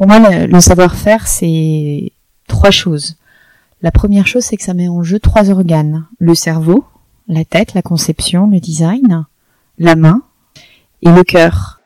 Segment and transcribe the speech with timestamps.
[0.00, 2.12] Pour moi, le, savoir-faire, c'est
[2.48, 3.18] trois choses.
[3.82, 6.06] La première chose, c'est que ça met en jeu trois organes.
[6.18, 6.86] Le cerveau,
[7.28, 9.26] la tête, la conception, le design,
[9.78, 10.22] la main
[11.02, 11.82] et le cœur.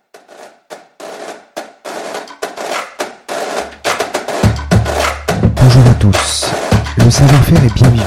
[5.56, 6.46] Bonjour à tous.
[6.98, 8.04] Le savoir-faire est bien vivant.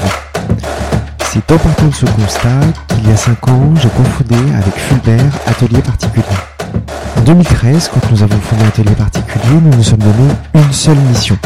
[1.24, 5.38] C'est en partant de ce constat qu'il y a 5 ans, j'ai confondé avec Fulbert
[5.46, 6.24] Atelier Particulier.
[7.16, 11.36] En 2013, quand nous avons fondé Atelier Particulier, nous nous sommes donné une seule mission.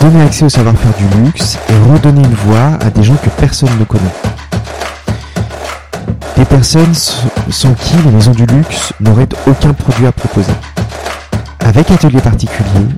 [0.00, 3.70] Donner accès au savoir-faire du luxe et redonner une voix à des gens que personne
[3.78, 4.02] ne connaît.
[6.36, 10.52] Des personnes sans qui les maisons du luxe n'auraient aucun produit à proposer.
[11.60, 12.88] Avec Atelier Particulier,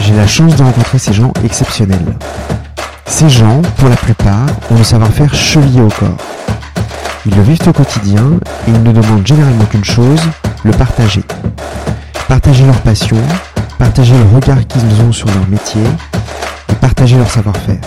[0.00, 2.16] j'ai la chance de rencontrer ces gens exceptionnels.
[3.06, 6.16] Ces gens, pour la plupart, ont le savoir-faire chevillé au corps.
[7.26, 8.24] Ils le vivent au quotidien
[8.66, 10.20] et ils ne demandent généralement qu'une chose,
[10.64, 11.22] le partager.
[12.28, 13.16] Partager leur passion,
[13.78, 15.82] partager le regard qu'ils ont sur leur métier
[16.70, 17.80] et partager leur savoir-faire.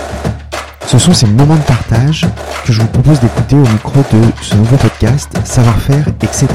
[0.88, 2.26] Ce sont ces moments de partage
[2.66, 6.48] que je vous propose d'écouter au micro de ce nouveau podcast Savoir-faire, etc.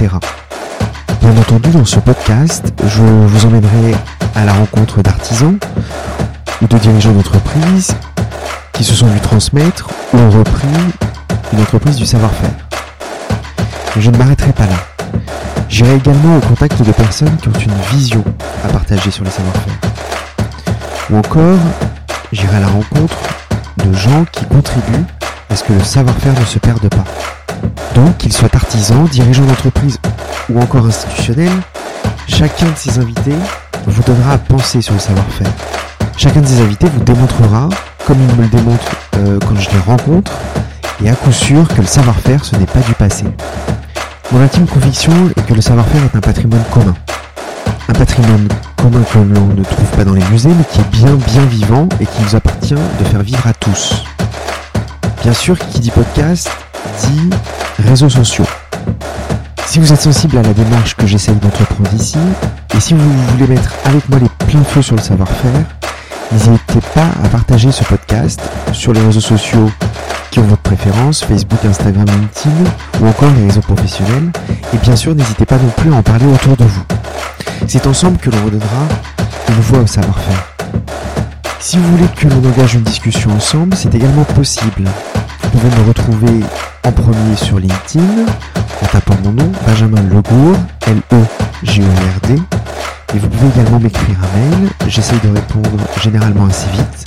[1.21, 3.95] Bien entendu, dans ce podcast, je vous emmènerai
[4.35, 5.59] à la rencontre d'artisans
[6.61, 7.95] ou de dirigeants d'entreprises
[8.73, 10.67] qui se sont vus transmettre ou ont repris
[11.53, 12.51] une entreprise du savoir-faire.
[13.97, 14.77] Je ne m'arrêterai pas là.
[15.69, 18.25] J'irai également au contact de personnes qui ont une vision
[18.65, 19.75] à partager sur les savoir-faire.
[21.11, 21.59] Ou encore,
[22.33, 23.17] j'irai à la rencontre
[23.85, 25.05] de gens qui contribuent
[25.51, 27.05] à ce que le savoir-faire ne se perde pas.
[27.95, 29.99] Donc, qu'ils soient artisans, dirigeants d'entreprise
[30.49, 31.53] ou encore institutionnels,
[32.29, 33.35] chacun de ces invités
[33.87, 35.53] vous donnera à penser sur le savoir-faire.
[36.17, 37.69] Chacun de ces invités vous démontrera,
[38.07, 40.33] comme il me le démontre euh, quand je les rencontre,
[41.05, 43.25] et à coup sûr que le savoir-faire ce n'est pas du passé.
[44.31, 46.95] Mon intime conviction est que le savoir-faire est un patrimoine commun.
[47.89, 51.15] Un patrimoine commun que l'on ne trouve pas dans les musées, mais qui est bien
[51.15, 54.05] bien vivant et qui nous appartient de faire vivre à tous.
[55.23, 56.51] Bien sûr, qui dit podcast
[57.03, 57.31] dit
[57.87, 58.47] réseaux sociaux.
[59.67, 62.19] Si vous êtes sensible à la démarche que j'essaye d'entreprendre ici,
[62.75, 65.65] et si vous voulez mettre avec moi les pleins feux sur le savoir-faire,
[66.31, 68.41] n'hésitez pas à partager ce podcast
[68.73, 69.71] sur les réseaux sociaux
[70.31, 74.31] qui ont votre préférence, Facebook, Instagram, LinkedIn, ou encore les réseaux professionnels,
[74.73, 76.85] et bien sûr n'hésitez pas non plus à en parler autour de vous.
[77.67, 78.89] C'est ensemble que l'on redonnera
[79.49, 80.49] une voix au savoir-faire.
[81.61, 84.89] Si vous voulez que l'on engage une discussion ensemble, c'est également possible.
[85.43, 86.41] Vous pouvez me retrouver
[86.85, 88.25] en premier sur LinkedIn
[88.83, 92.37] en tapant mon nom, Benjamin Legour, L-E-G-O-R-D.
[93.15, 95.69] Et vous pouvez également m'écrire un mail, j'essaye de répondre
[96.01, 97.05] généralement assez vite.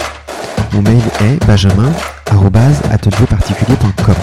[0.74, 4.16] Mon mail est benjamin.atelierparticulier.com.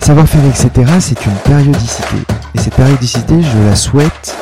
[0.00, 0.70] Savoir-faire, etc.,
[1.00, 2.16] c'est une périodicité.
[2.54, 4.36] Et cette périodicité, je la souhaite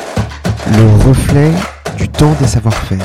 [0.71, 1.51] le reflet
[1.97, 3.03] du temps des savoir-faire.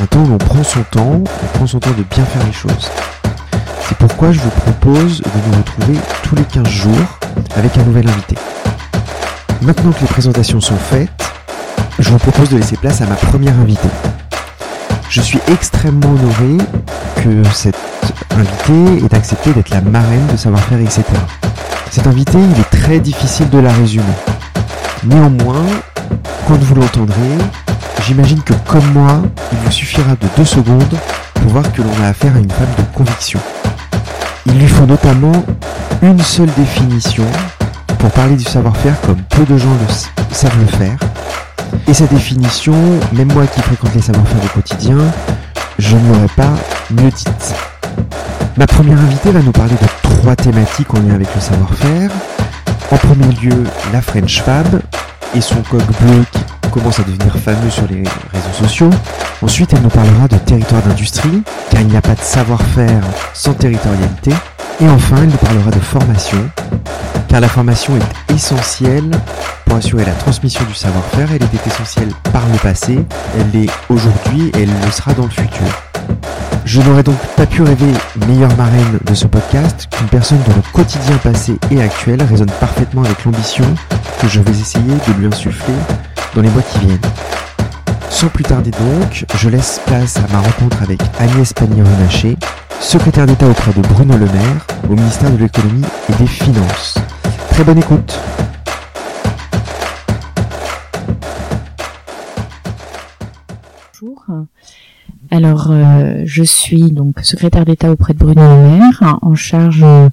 [0.00, 1.24] Un temps où l'on prend son temps, on
[1.56, 2.90] prend son temps de bien faire les choses.
[3.88, 7.18] C'est pourquoi je vous propose de nous retrouver tous les 15 jours
[7.56, 8.36] avec un nouvel invité.
[9.62, 11.10] Maintenant que les présentations sont faites,
[12.00, 13.88] je vous propose de laisser place à ma première invitée.
[15.08, 16.58] Je suis extrêmement honoré
[17.22, 17.76] que cette
[18.36, 21.04] invitée ait accepté d'être la marraine de savoir-faire, etc.
[21.92, 24.04] Cette invitée, il est très difficile de la résumer.
[25.04, 25.64] Néanmoins,
[26.48, 27.38] quand vous l'entendrez,
[28.04, 29.22] j'imagine que comme moi,
[29.52, 30.98] il vous suffira de deux secondes
[31.34, 33.40] pour voir que l'on a affaire à une femme de conviction.
[34.46, 35.44] Il lui faut notamment
[36.02, 37.24] une seule définition
[37.98, 40.98] pour parler du savoir-faire comme peu de gens le savent le faire.
[41.88, 42.74] Et sa définition,
[43.12, 44.98] même moi qui fréquente les savoir-faire du quotidien,
[45.78, 46.54] je ne l'aurais pas
[46.90, 47.54] mieux dite.
[48.56, 52.10] Ma première invitée va nous parler de trois thématiques en lien avec le savoir-faire.
[52.90, 54.80] En premier lieu, la French Fab
[55.34, 56.24] et son coq bleu
[56.76, 58.90] commence à devenir fameux sur les réseaux sociaux.
[59.40, 63.00] Ensuite, elle nous parlera de territoire d'industrie, car il n'y a pas de savoir-faire
[63.32, 64.30] sans territorialité.
[64.82, 66.38] Et enfin, elle nous parlera de formation,
[67.28, 69.10] car la formation est essentielle
[69.64, 71.28] pour assurer la transmission du savoir-faire.
[71.30, 72.98] Elle était essentielle par le passé,
[73.38, 75.66] elle l'est aujourd'hui et elle le sera dans le futur.
[76.66, 77.92] Je n'aurais donc pas pu rêver
[78.28, 83.02] meilleure marraine de ce podcast qu'une personne dont le quotidien passé et actuel résonne parfaitement
[83.02, 83.64] avec l'ambition
[84.20, 85.74] que je vais essayer de lui insuffler
[86.36, 87.00] dans les mois qui viennent.
[88.10, 92.36] Sans plus tarder donc, je laisse place à ma rencontre avec Agnès Pannier-Renaché,
[92.78, 96.98] secrétaire d'État auprès de Bruno Le Maire au ministère de l'économie et des finances.
[97.50, 98.20] Très bonne écoute.
[103.94, 104.24] Bonjour.
[105.30, 110.10] Alors, euh, je suis donc secrétaire d'État auprès de Bruno Le Maire, en charge euh,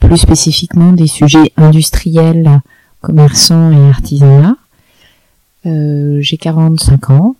[0.00, 2.62] plus spécifiquement des sujets industriels,
[3.02, 4.56] commerçants et artisanat.
[5.66, 7.36] Euh, J'ai 45 ans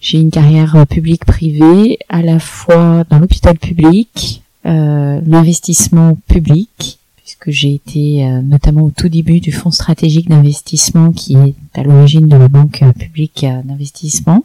[0.00, 8.26] J'ai une carrière publique-privée, à la fois dans l'hôpital public, l'investissement public, puisque j'ai été
[8.42, 12.82] notamment au tout début du fonds stratégique d'investissement qui est à l'origine de la banque
[12.98, 14.44] publique d'investissement.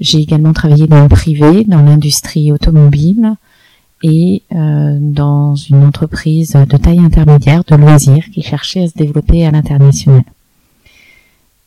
[0.00, 3.34] J'ai également travaillé dans le privé, dans l'industrie automobile
[4.02, 9.44] et euh, dans une entreprise de taille intermédiaire de loisirs qui cherchait à se développer
[9.44, 10.22] à l'international.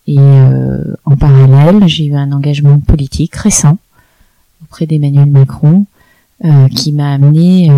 [0.07, 3.77] Et euh, en parallèle, j'ai eu un engagement politique récent
[4.63, 5.85] auprès d'Emmanuel Macron
[6.43, 7.71] euh, qui m'a amené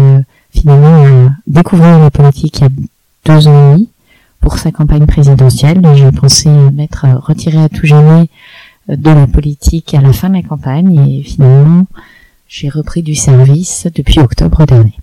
[0.52, 2.70] finalement à découvrir la politique il y a
[3.26, 3.90] deux ans et demi
[4.40, 5.82] pour sa campagne présidentielle.
[5.96, 8.30] J'ai pensé m'être retiré à tout jamais
[8.88, 11.86] de la politique à la fin de la campagne et finalement
[12.48, 14.98] j'ai repris du service depuis octobre dernier.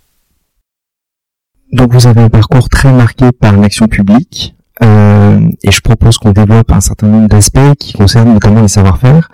[1.72, 6.32] Donc vous avez un parcours très marqué par l'action publique euh, et je propose qu'on
[6.32, 9.30] développe un certain nombre d'aspects qui concernent notamment les savoir-faire.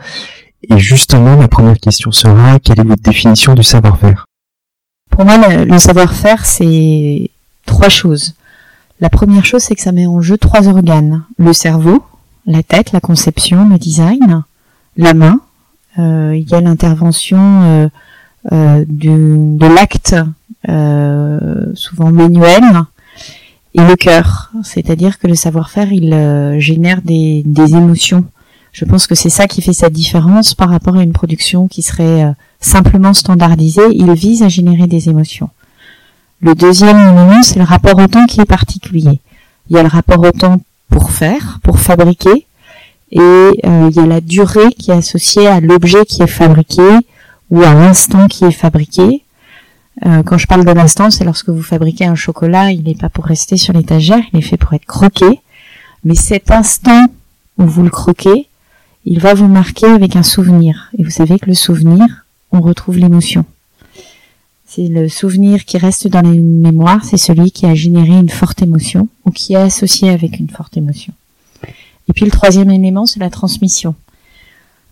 [0.69, 4.27] Et justement, ma première question sera quelle est votre définition du savoir-faire?
[5.11, 7.31] Pour moi, le savoir-faire, c'est
[7.67, 8.35] trois choses.
[9.01, 11.23] La première chose, c'est que ça met en jeu trois organes.
[11.39, 12.05] Le cerveau,
[12.47, 14.43] la tête, la conception, le design,
[14.97, 15.41] la main.
[15.99, 17.89] Euh, il y a l'intervention euh,
[18.53, 20.17] euh, de l'acte,
[21.75, 22.65] souvent manuel,
[23.79, 24.51] et le cœur.
[24.63, 26.11] C'est-à-dire que le savoir-faire, il
[26.59, 28.25] génère des, émotions.
[28.73, 31.83] Je pense que c'est ça qui fait sa différence par rapport à une production qui
[31.83, 33.89] serait simplement standardisée.
[33.93, 35.51] Il vise à générer des émotions.
[36.41, 39.21] Le deuxième élément, c'est le rapport au temps qui est particulier.
[39.71, 42.47] Il y a le rapport au temps pour faire, pour fabriquer,
[43.11, 46.83] et euh, il y a la durée qui est associée à l'objet qui est fabriqué
[47.51, 49.23] ou à l'instant qui est fabriqué.
[50.07, 53.09] Euh, quand je parle de l'instant, c'est lorsque vous fabriquez un chocolat, il n'est pas
[53.09, 55.41] pour rester sur l'étagère, il est fait pour être croqué.
[56.05, 57.07] Mais cet instant
[57.59, 58.47] où vous le croquez,
[59.05, 60.91] il va vous marquer avec un souvenir.
[60.97, 63.45] Et vous savez que le souvenir, on retrouve l'émotion.
[64.67, 68.61] C'est le souvenir qui reste dans les mémoires, c'est celui qui a généré une forte
[68.61, 71.15] émotion ou qui est associé avec une forte émotion.
[72.09, 73.95] Et puis le troisième élément, c'est la transmission.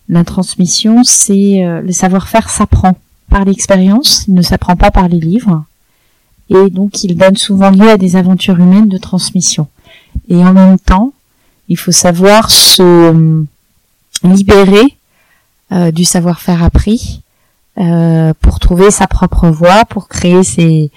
[0.09, 2.97] La transmission, c'est euh, le savoir-faire s'apprend
[3.31, 5.65] par l'expérience, il ne s'apprend pas par les livres.
[6.49, 9.69] Et donc il donne souvent lieu à des aventures humaines de transmission.
[10.29, 11.13] Et en même temps,
[11.69, 13.45] il faut savoir se euh,
[14.23, 14.97] libérer
[15.73, 17.23] euh, du savoir-faire appris
[18.41, 20.91] pour trouver sa propre voie, pour créer ses,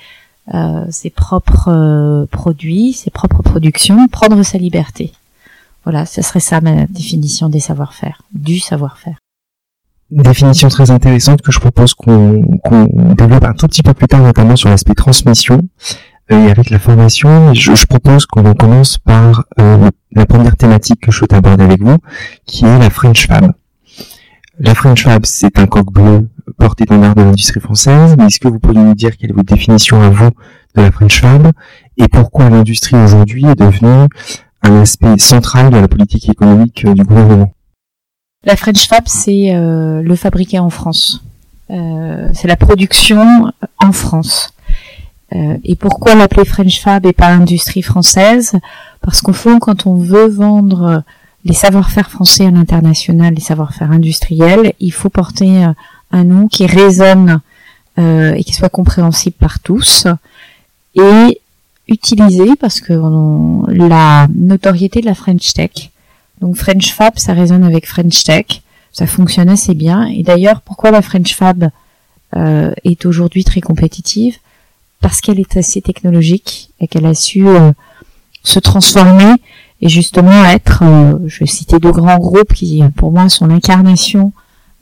[0.91, 5.11] ses propres produits, ses propres productions, prendre sa liberté.
[5.83, 9.17] Voilà, ce serait ça ma définition des savoir-faire, du savoir-faire.
[10.11, 12.41] Définition très intéressante que je propose qu'on
[13.15, 15.61] développe un tout petit peu plus tard, notamment sur l'aspect transmission.
[16.31, 21.11] Euh, et avec la formation, je, propose qu'on commence par euh, la première thématique que
[21.11, 21.97] je souhaite aborder avec vous,
[22.45, 23.53] qui est la French Fab.
[24.59, 26.27] La French Fab, c'est un coq bleu
[26.57, 29.33] porté dans l'art de l'industrie française, mais est-ce que vous pourriez nous dire quelle est
[29.33, 30.29] votre définition à vous
[30.75, 31.51] de la French Fab
[31.97, 34.07] et pourquoi l'industrie aujourd'hui est devenue
[34.63, 37.53] un aspect central de la politique économique euh, du gouvernement?
[38.45, 41.21] La French Fab, c'est euh, le fabriqué en France.
[41.71, 44.53] Euh, c'est la production en France.
[45.31, 48.53] et pourquoi l'appeler French Fab et pas industrie française?
[49.01, 51.03] Parce qu'au fond, quand on veut vendre
[51.45, 55.65] les savoir-faire français à l'international, les savoir-faire industriels, il faut porter
[56.11, 57.41] un nom qui résonne
[57.97, 60.07] et qui soit compréhensible par tous.
[60.95, 61.39] Et
[61.87, 62.93] utilisé parce que
[63.67, 65.91] la notoriété de la French Tech.
[66.41, 70.05] Donc French Fab, ça résonne avec French Tech, ça fonctionne assez bien.
[70.05, 71.69] Et d'ailleurs, pourquoi la French Fab
[72.35, 74.37] euh, est aujourd'hui très compétitive?
[75.01, 77.71] Parce qu'elle est assez technologique et qu'elle a su euh,
[78.43, 79.33] se transformer
[79.81, 84.33] et justement être, euh, je vais citer deux grands groupes qui pour moi sont l'incarnation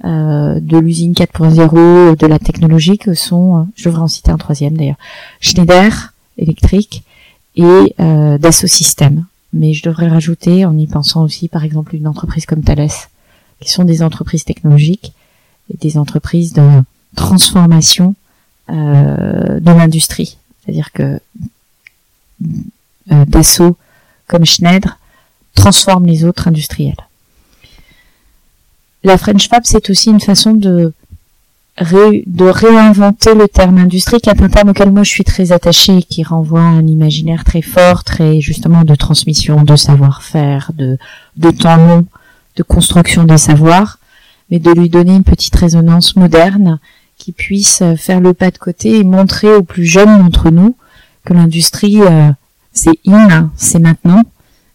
[0.03, 4.97] de l'usine 4.0 de la technologie que sont, je devrais en citer un troisième d'ailleurs,
[5.41, 7.03] Schneider, électrique
[7.55, 9.25] et euh, Dassault Systèmes.
[9.57, 12.89] Mais je devrais rajouter, en y pensant aussi, par exemple, une entreprise comme Thales,
[13.59, 15.13] qui sont des entreprises technologiques
[15.73, 16.83] et des entreprises de
[17.15, 18.15] transformation
[18.69, 20.37] euh, de l'industrie.
[20.63, 21.19] C'est-à-dire que
[23.11, 23.77] euh, Dassault,
[24.27, 24.99] comme Schneider,
[25.55, 27.07] transforment les autres industriels.
[29.03, 30.93] La French Fab, c'est aussi une façon de
[31.79, 36.01] de réinventer le terme industrie, qui est un terme auquel moi je suis très attachée,
[36.01, 40.97] qui renvoie à un imaginaire très fort, très justement de transmission, de savoir-faire, de,
[41.35, 42.05] de temps long,
[42.55, 43.99] de construction des savoirs,
[44.49, 46.79] mais de lui donner une petite résonance moderne
[47.17, 50.75] qui puisse faire le pas de côté et montrer aux plus jeunes d'entre nous
[51.25, 52.31] que l'industrie, euh,
[52.71, 54.23] c'est in, c'est maintenant,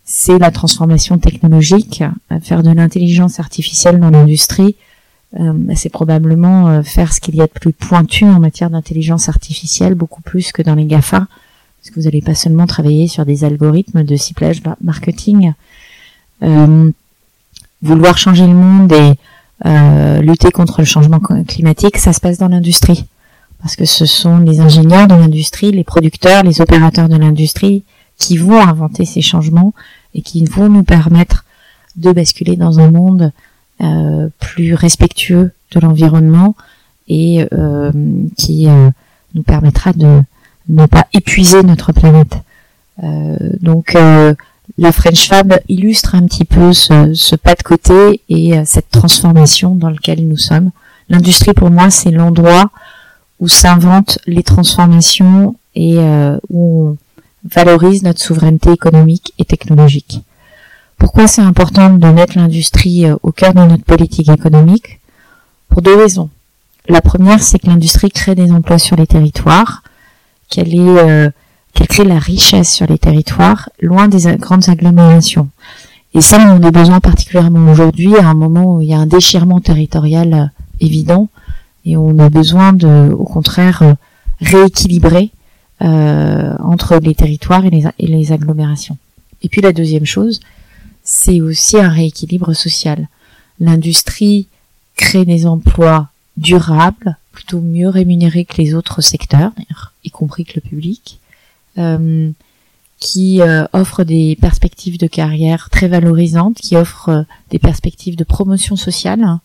[0.04, 2.04] c'est la transformation technologique,
[2.42, 4.76] faire de l'intelligence artificielle dans l'industrie,
[5.74, 10.20] c'est probablement faire ce qu'il y a de plus pointu en matière d'intelligence artificielle, beaucoup
[10.20, 14.04] plus que dans les GAFA, parce que vous n'allez pas seulement travailler sur des algorithmes
[14.04, 15.52] de ciblage marketing.
[17.82, 19.14] vouloir changer le monde et
[20.20, 23.06] lutter contre le changement climatique, ça se passe dans l'industrie
[23.62, 27.84] parce que ce sont les ingénieurs de l'industrie, les producteurs, les opérateurs de l'industrie
[28.18, 29.72] qui vont inventer ces changements
[30.14, 31.44] et qui vont nous permettre
[31.96, 33.30] de basculer dans un monde euh,
[34.38, 36.54] plus respectueux de l'environnement
[37.08, 37.90] et euh,
[38.36, 38.90] qui euh,
[39.34, 40.22] nous permettra de
[40.68, 42.36] ne pas épuiser notre planète.
[43.60, 43.96] donc
[44.78, 49.74] la French Fab illustre un petit peu ce, ce pas de côté et cette transformation
[49.74, 50.70] dans laquelle nous sommes.
[51.08, 52.70] L'industrie pour moi c'est l'endroit
[53.40, 56.96] où s'inventent les transformations et euh, où on
[57.44, 60.22] valorise notre souveraineté économique et technologique.
[61.02, 65.00] Pourquoi c'est important de mettre l'industrie euh, au cœur de notre politique économique?
[65.68, 66.30] Pour deux raisons.
[66.88, 69.82] La première, c'est que l'industrie crée des emplois sur les territoires,
[70.48, 71.28] qu'elle euh,
[71.88, 75.48] crée la richesse sur les territoires, loin des grandes agglomérations.
[76.14, 78.98] Et ça, on en a besoin particulièrement aujourd'hui, à un moment où il y a
[78.98, 81.28] un déchirement territorial évident,
[81.84, 83.94] et on a besoin de, au contraire, euh,
[84.40, 85.32] rééquilibrer
[85.82, 88.98] euh, entre les territoires et les agglomérations.
[89.42, 90.38] Et puis la deuxième chose,
[91.04, 93.08] c'est aussi un rééquilibre social.
[93.60, 94.46] L'industrie
[94.96, 99.52] crée des emplois durables, plutôt mieux rémunérés que les autres secteurs,
[100.04, 101.18] y compris que le public,
[101.78, 102.30] euh,
[103.02, 108.22] qui euh, offre des perspectives de carrière très valorisantes, qui offre euh, des perspectives de
[108.22, 109.38] promotion sociale,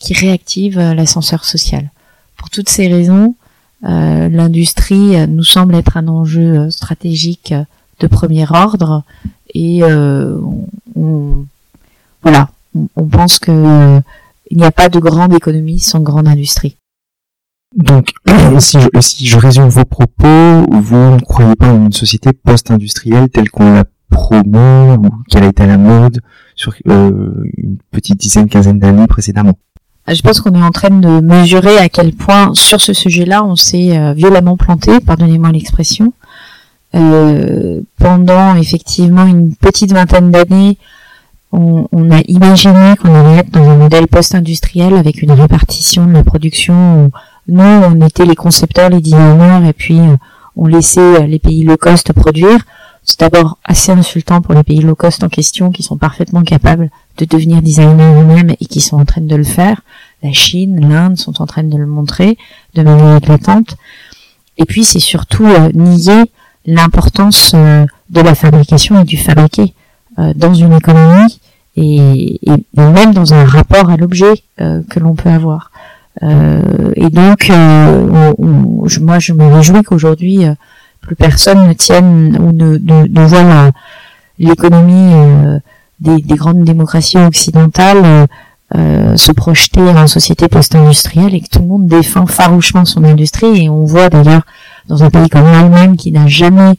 [0.00, 1.90] qui réactive euh, l'ascenseur social.
[2.36, 3.36] Pour toutes ces raisons,
[3.84, 7.54] euh, l'industrie nous semble être un enjeu stratégique
[8.00, 9.04] de premier ordre
[9.54, 11.46] et on,
[12.22, 12.50] voilà,
[12.96, 14.00] on, pense que
[14.50, 16.76] il n'y a pas de grande économie sans grande industrie.
[17.76, 18.12] Donc,
[18.58, 23.28] si je, si je résume vos propos, vous ne croyez pas en une société post-industrielle
[23.28, 26.20] telle qu'on la promeut ou qu'elle a été à la mode
[26.54, 29.58] sur une petite dizaine, quinzaine d'années précédemment?
[30.08, 33.44] Euh, je pense qu'on est en train de mesurer à quel point sur ce sujet-là
[33.44, 36.12] on s'est euh, violemment planté, pardonnez-moi l'expression.
[36.94, 40.78] Euh, pendant effectivement une petite vingtaine d'années,
[41.52, 46.22] on, a imaginé qu'on allait être dans un modèle post-industriel avec une répartition de la
[46.22, 47.10] production où
[47.48, 49.98] nous, on était les concepteurs, les designers, et puis
[50.56, 52.60] on laissait les pays low cost produire.
[53.02, 56.90] C'est d'abord assez insultant pour les pays low cost en question qui sont parfaitement capables
[57.16, 59.80] de devenir designers eux-mêmes et qui sont en train de le faire.
[60.22, 62.36] La Chine, l'Inde sont en train de le montrer
[62.74, 63.76] de manière éclatante.
[64.58, 66.24] Et puis c'est surtout euh, nier
[66.68, 69.74] l'importance euh, de la fabrication et du fabriqué
[70.18, 71.40] euh, dans une économie
[71.76, 75.70] et, et, même dans un rapport à l'objet que l'on peut avoir.
[76.22, 77.52] et donc,
[79.00, 80.44] moi je me réjouis qu'aujourd'hui
[81.00, 83.70] plus personne ne tienne ou ne, ne, voit
[84.38, 85.58] l'économie euh,
[86.00, 88.26] des, des, grandes démocraties occidentales euh,
[88.76, 93.64] euh, se projeter en société post-industrielle et que tout le monde défend farouchement son industrie
[93.64, 94.42] et on voit d'ailleurs
[94.88, 96.74] dans un pays comme l'Allemagne qui n'a jamais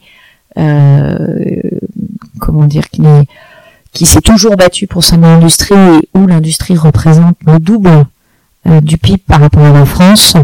[2.39, 3.01] comment dire qui,
[3.93, 8.05] qui s'est toujours battu pour son industrie et où l'industrie représente le double
[8.81, 10.35] du PIB par rapport à la France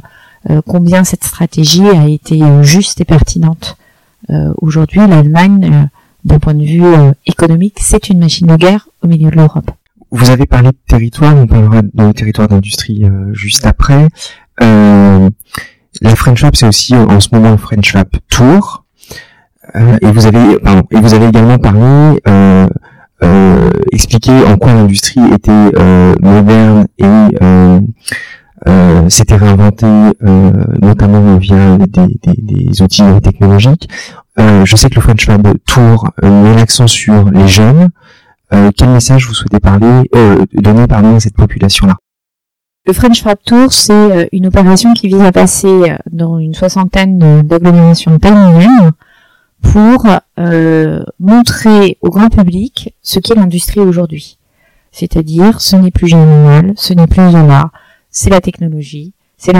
[0.50, 3.78] euh, combien cette stratégie a été euh, juste et pertinente.
[4.30, 5.90] Euh, aujourd'hui, l'Allemagne,
[6.24, 6.84] d'un point de vue
[7.26, 9.70] économique, c'est une machine de guerre au milieu de l'Europe.
[10.12, 14.08] Vous avez parlé de territoire, on parlera de territoire d'industrie juste après.
[14.62, 15.30] Euh,
[16.02, 18.86] la French Lab, c'est aussi en ce moment French Lab Tour.
[19.76, 22.68] Euh, et vous avez, pardon, et vous avez également parlé, euh,
[23.92, 25.72] expliqué en quoi l'industrie était
[26.22, 27.06] moderne et
[28.68, 31.86] euh, s'était réinventé euh, notamment via des,
[32.24, 33.88] des, des, outils technologiques.
[34.40, 37.90] Euh, je sais que le French Lab Tour euh, met l'accent sur les jeunes.
[38.54, 40.10] Euh, quel message vous souhaitez parler,
[40.54, 41.96] donner pardon, à cette population-là?
[42.86, 48.12] Le French Fab Tour, c'est une opération qui vise à passer dans une soixantaine d'agglomérations
[48.12, 48.92] de
[49.62, 50.06] pour
[50.38, 54.38] euh, montrer au grand public ce qu'est l'industrie aujourd'hui.
[54.92, 57.72] C'est-à-dire, ce n'est plus génial, ce n'est plus art,
[58.12, 59.54] c'est la technologie, c'est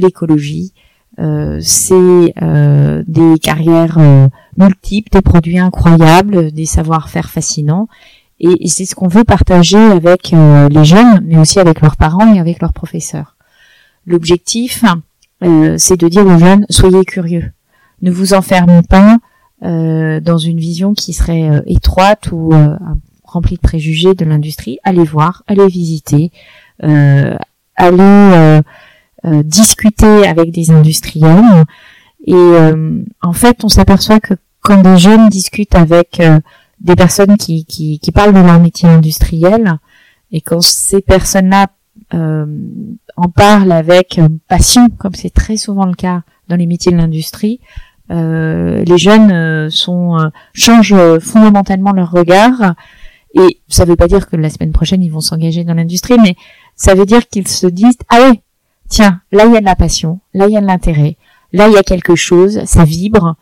[0.00, 0.72] l'écologie,
[1.18, 7.88] euh, c'est euh, des carrières euh, multiples, des produits incroyables, des savoir-faire fascinants.
[8.42, 12.40] Et, c'est ce qu'on veut partager avec les jeunes, mais aussi avec leurs parents et
[12.40, 13.36] avec leurs professeurs.
[14.04, 14.84] L'objectif,
[15.76, 17.52] c'est de dire aux jeunes, soyez curieux.
[18.02, 19.18] Ne vous enfermez pas
[19.62, 22.52] dans une vision qui serait étroite ou
[23.22, 24.80] remplie de préjugés de l'industrie.
[24.82, 26.32] Allez voir, allez visiter,
[26.80, 28.60] aller
[29.44, 31.64] discuter avec des industriels.
[32.26, 32.34] Et
[33.22, 36.20] en fait, on s'aperçoit que quand des jeunes discutent avec
[36.82, 39.78] des personnes qui, qui, qui, parlent de leur métier industriel,
[40.30, 41.68] et quand ces personnes-là
[43.16, 47.60] en parlent avec passion, comme c'est très souvent le cas dans les métiers de l'industrie,
[48.10, 52.74] euh, les jeunes euh, sont euh, changent fondamentalement leur regard.
[53.34, 56.18] Et ça ne veut pas dire que la semaine prochaine ils vont s'engager dans l'industrie,
[56.18, 56.36] mais
[56.76, 58.42] ça veut dire qu'ils se disent ah ouais,
[58.88, 61.16] tiens, là il y a de la passion, là il y a de l'intérêt,
[61.52, 63.36] là il y a quelque chose, ça vibre.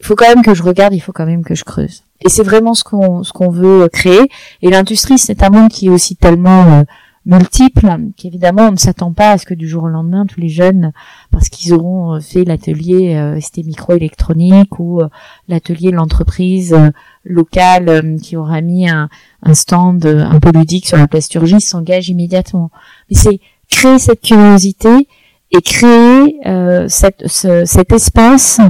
[0.00, 2.04] Il faut quand même que je regarde, il faut quand même que je creuse.
[2.24, 4.28] Et c'est vraiment ce qu'on ce qu'on veut créer.
[4.62, 6.84] Et l'industrie, c'est un monde qui est aussi tellement
[7.28, 10.48] multiples, qu'évidemment on ne s'attend pas à ce que du jour au lendemain tous les
[10.48, 10.92] jeunes,
[11.30, 15.08] parce qu'ils auront euh, fait l'atelier euh, microélectronique ou euh,
[15.46, 16.90] l'atelier l'entreprise euh,
[17.24, 19.10] locale qui aura mis un,
[19.52, 22.70] stand un peu ludique sur la plasturgie, s'engagent immédiatement.
[23.10, 25.06] Mais c'est créer cette curiosité
[25.52, 26.40] et créer
[26.88, 28.60] cette, cet espace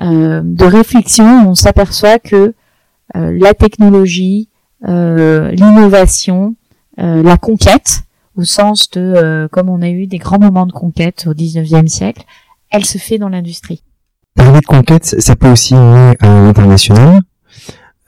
[0.00, 2.54] de réflexion où on s'aperçoit que
[3.14, 4.48] la technologie,
[4.82, 6.56] l'innovation,
[7.00, 8.02] euh, la conquête,
[8.36, 11.86] au sens de, euh, comme on a eu des grands moments de conquête au 19e
[11.86, 12.24] siècle,
[12.70, 13.82] elle se fait dans l'industrie.
[14.34, 17.20] Parler de conquête, ça peut aussi aller à l'international.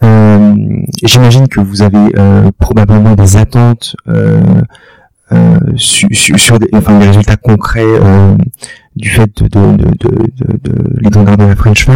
[0.03, 0.55] Euh,
[1.03, 4.41] J'imagine que vous avez euh, probablement des attentes euh,
[5.77, 7.85] sur, des, enfin, des résultats concrets
[8.95, 11.89] du fait de, de, de, de, de l'étendard de la French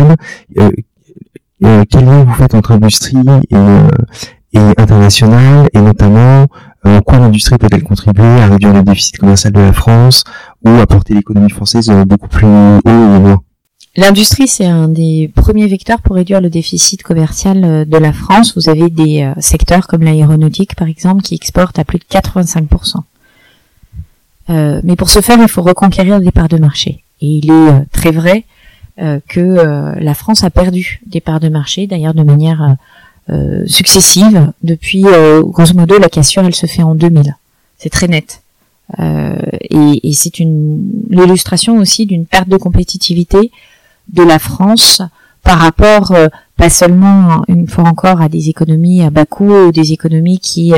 [1.62, 1.84] Farm.
[1.86, 3.16] quel lien vous faites entre industrie
[3.50, 3.56] et,
[4.54, 6.46] et international et notamment
[6.86, 10.24] euh, en quoi l'industrie peut-elle contribuer à réduire le déficit commercial de la France
[10.64, 13.42] ou à porter l'économie française euh, beaucoup plus haut et loin
[13.96, 18.56] L'industrie, c'est un des premiers vecteurs pour réduire le déficit commercial euh, de la France.
[18.56, 22.98] Vous avez des secteurs comme l'aéronautique, par exemple, qui exportent à plus de 85%.
[24.50, 27.02] Euh, mais pour ce faire, il faut reconquérir des parts de marché.
[27.20, 28.44] Et il est très vrai
[29.28, 32.76] que la France a perdu des parts de marché, d'ailleurs de manière
[33.30, 37.36] euh, successives depuis euh, grosso modo la cassure elle se fait en 2000
[37.76, 38.40] c'est très net.
[39.00, 43.50] Euh, et, et c'est une l'illustration aussi d'une perte de compétitivité
[44.14, 45.02] de la France
[45.42, 46.14] par rapport
[46.56, 50.72] pas seulement une fois encore à des économies à bas coût ou des économies qui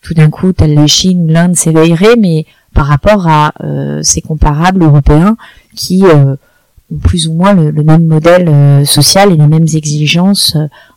[0.00, 3.52] tout d'un coup telle la Chine l'Inde s'éveilleraient mais par rapport à
[4.02, 5.36] ces comparables européens
[5.76, 6.02] qui
[7.00, 10.56] plus ou moins le, même modèle social et les mêmes exigences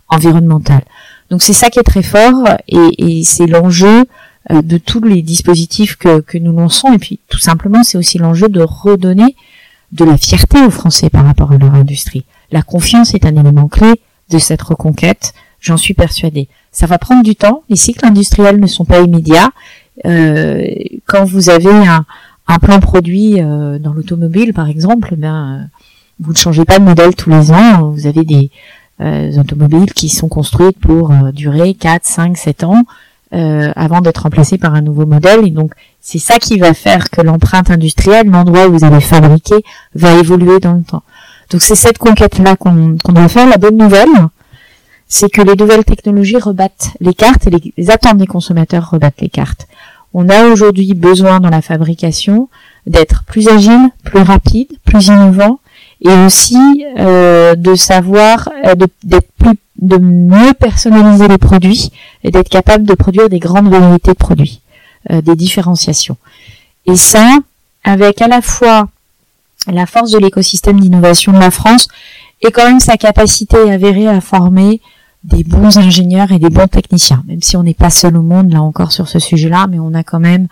[0.09, 0.83] environnementale.
[1.29, 4.05] Donc c'est ça qui est très fort et, et c'est l'enjeu
[4.51, 8.19] euh, de tous les dispositifs que, que nous lançons et puis tout simplement c'est aussi
[8.19, 9.35] l'enjeu de redonner
[9.91, 12.25] de la fierté aux Français par rapport à leur industrie.
[12.51, 13.93] La confiance est un élément clé
[14.29, 16.47] de cette reconquête, j'en suis persuadée.
[16.71, 19.49] Ça va prendre du temps, les cycles industriels ne sont pas immédiats.
[20.05, 20.67] Euh,
[21.07, 22.05] quand vous avez un,
[22.47, 25.65] un plan produit euh, dans l'automobile par exemple, ben, euh,
[26.19, 28.51] vous ne changez pas de modèle tous les ans, vous avez des,
[29.01, 32.83] euh, automobiles qui sont construites pour durer 4, 5, 7 ans
[33.31, 35.45] avant d'être remplacées par un nouveau modèle.
[35.45, 39.55] Et donc, c'est ça qui va faire que l'empreinte industrielle, l'endroit où vous allez fabriquer,
[39.93, 41.03] va évoluer dans le temps.
[41.49, 43.49] Donc, c'est cette conquête-là qu'on doit faire.
[43.49, 44.07] La bonne nouvelle,
[45.09, 49.29] c'est que les nouvelles technologies rebattent les cartes et les attentes des consommateurs rebattent les
[49.29, 49.67] cartes.
[50.17, 52.47] On a aujourd'hui besoin dans la fabrication
[52.87, 55.59] d'être plus agile, plus rapide, plus innovant,
[56.01, 61.91] et aussi euh, de savoir euh, d'être plus de mieux personnaliser les produits
[62.23, 64.61] et d'être capable de produire des grandes variétés de produits,
[65.11, 66.15] euh, des différenciations.
[66.85, 67.39] Et ça,
[67.83, 68.87] avec à la fois
[69.67, 71.89] la force de l'écosystème d'innovation de la France
[72.41, 74.79] et quand même sa capacité avérée à former
[75.25, 78.51] des bons ingénieurs et des bons techniciens, même si on n'est pas seul au monde
[78.53, 80.47] là encore sur ce sujet-là, mais on a quand même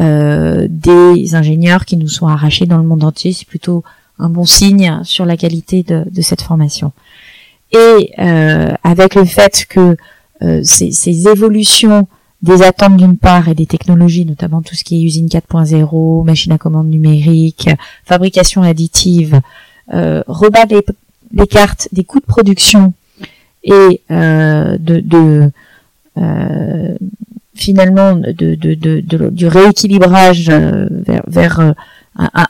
[0.00, 3.32] euh, des ingénieurs qui nous sont arrachés dans le monde entier.
[3.32, 3.84] C'est plutôt
[4.18, 6.92] un bon signe sur la qualité de, de cette formation.
[7.72, 9.96] Et euh, avec le fait que
[10.42, 12.08] euh, ces, ces, évolutions
[12.42, 16.52] des attentes d'une part et des technologies, notamment tout ce qui est usine 4.0, machine
[16.52, 17.70] à commande numérique,
[18.04, 19.40] fabrication additive,
[19.94, 22.92] euh, rebat les, cartes des coûts de production
[23.66, 25.50] et euh, de, de
[26.16, 26.94] euh,
[27.54, 31.72] finalement de, de, de, du rééquilibrage euh, vers, vers euh,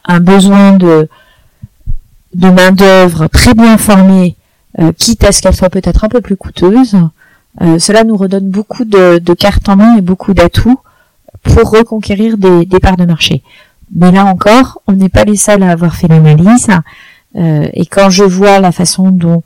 [0.04, 1.08] un, besoin de
[2.34, 4.36] de main d'œuvre très bien formée,
[4.78, 6.96] euh, quitte à ce qu'elle soit peut-être un peu plus coûteuse,
[7.78, 10.78] cela nous redonne beaucoup de, cartes en main et beaucoup d'atouts
[11.42, 13.42] pour reconquérir des, parts de marché.
[13.94, 16.68] Mais là encore, on n'est pas les seuls à avoir fait l'analyse.
[17.36, 19.42] Euh, et quand je vois la façon dont,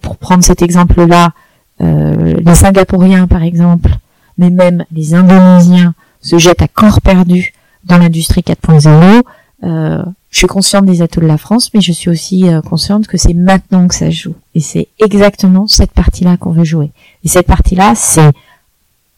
[0.00, 1.32] pour prendre cet exemple-là,
[1.80, 3.90] les Singapouriens par exemple,
[4.38, 7.52] mais même les Indonésiens se jettent à corps perdu
[7.84, 9.22] dans l'industrie 4.0.
[9.64, 13.06] Euh, je suis consciente des atouts de la France, mais je suis aussi euh, consciente
[13.06, 14.34] que c'est maintenant que ça joue.
[14.54, 16.92] Et c'est exactement cette partie-là qu'on veut jouer.
[17.24, 18.30] Et cette partie-là, c'est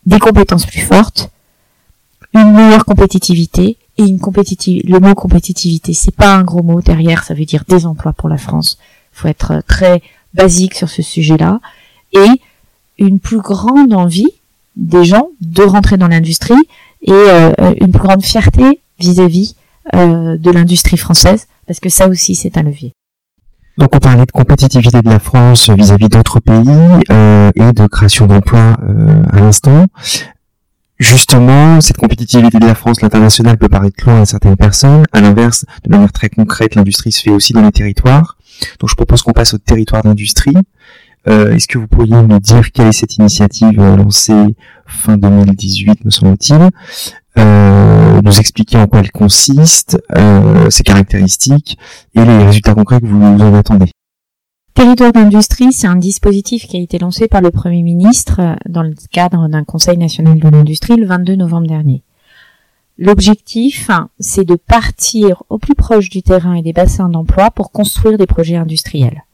[0.07, 1.31] des compétences plus fortes,
[2.33, 4.89] une meilleure compétitivité et une compétitivité.
[4.89, 8.29] Le mot compétitivité, c'est pas un gros mot derrière, ça veut dire des emplois pour
[8.29, 8.79] la France.
[9.21, 10.03] Faut être très
[10.33, 11.61] basique sur ce sujet-là
[12.13, 12.41] et
[12.99, 14.31] une plus grande envie
[14.77, 16.55] des gens de rentrer dans l'industrie
[17.03, 19.57] et euh, une plus grande fierté vis-à-vis
[19.95, 22.95] euh, de l'industrie française, parce que ça aussi c'est un levier.
[23.77, 26.65] Donc on parlait de compétitivité de la France vis-à-vis d'autres pays
[27.11, 28.79] euh, et de création d'emplois
[29.33, 29.85] à l'instant.
[30.99, 35.05] Justement, cette compétitivité de la France, l'international peut paraître loin à certaines personnes.
[35.13, 38.37] À l'inverse, de manière très concrète, l'industrie se fait aussi dans les territoires.
[38.79, 40.57] Donc je propose qu'on passe au territoire d'industrie.
[41.29, 46.05] Euh, est-ce que vous pourriez nous dire quelle est cette initiative euh, lancée fin 2018,
[46.05, 46.71] me semble-t-il
[47.39, 49.99] euh, Nous expliquer en quoi elle consiste,
[50.71, 51.79] ses caractéristiques
[52.15, 53.91] et les résultats concrets que vous, vous en attendez.
[54.75, 58.95] Territoire d'industrie, c'est un dispositif qui a été lancé par le Premier ministre dans le
[59.13, 62.03] cadre d'un Conseil national de l'industrie le 22 novembre dernier.
[63.01, 68.19] L'objectif, c'est de partir au plus proche du terrain et des bassins d'emploi pour construire
[68.19, 69.25] des projets industriels.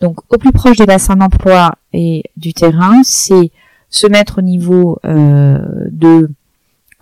[0.00, 3.50] Donc au plus proche des bassins d'emploi et du terrain, c'est
[3.88, 5.58] se mettre au niveau euh,
[5.90, 6.30] de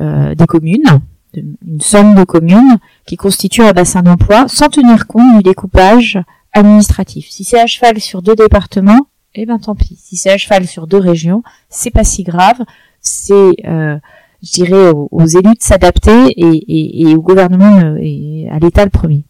[0.01, 1.01] euh, des communes,
[1.35, 6.21] une somme de communes qui constitue un bassin d'emploi sans tenir compte du découpage
[6.53, 7.27] administratif.
[7.31, 9.99] Si c'est à cheval sur deux départements, eh ben tant pis.
[10.01, 12.62] Si c'est à cheval sur deux régions, c'est pas si grave.
[13.01, 13.99] C'est, euh,
[14.42, 19.25] je dirais, aux, élus de s'adapter et, au gouvernement et à l'État le premier.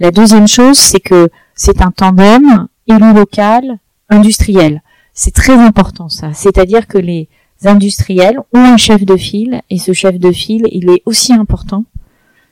[0.00, 4.82] La deuxième chose, c'est que c'est un tandem élu local, industriel.
[5.14, 6.32] C'est très important ça.
[6.32, 7.28] C'est-à-dire que les
[7.64, 11.84] industriels ont un chef de file et ce chef de file, il est aussi important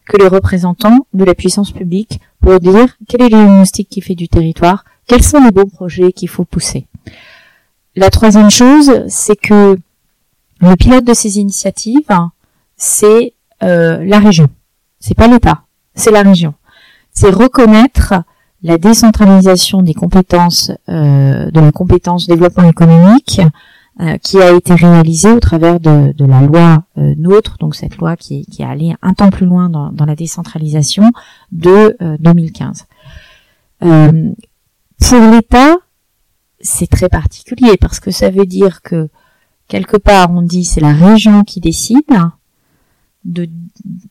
[0.07, 4.15] que les représentants de la puissance publique pour dire quel est le diagnostic qui fait
[4.15, 6.87] du territoire, quels sont les beaux projets qu'il faut pousser.
[7.97, 9.77] La troisième chose, c'est que
[10.61, 12.11] le pilote de ces initiatives,
[12.77, 14.49] c'est euh, la région.
[14.99, 15.63] C'est pas l'État,
[15.95, 16.55] c'est la région.
[17.13, 18.15] C'est reconnaître
[18.63, 23.41] la décentralisation des compétences, euh, de la compétence développement économique,
[24.01, 28.17] euh, qui a été réalisée au travers de, la loi euh, NOTRe, donc cette loi
[28.17, 31.11] qui, qui est allée un temps plus loin dans, la décentralisation
[31.53, 32.87] de 2015.
[33.81, 33.89] pour
[35.33, 35.77] l'État,
[36.61, 39.09] c'est très particulier parce que ça veut dire que
[39.71, 42.05] quelque part on dit c'est la région qui décide
[43.25, 43.49] de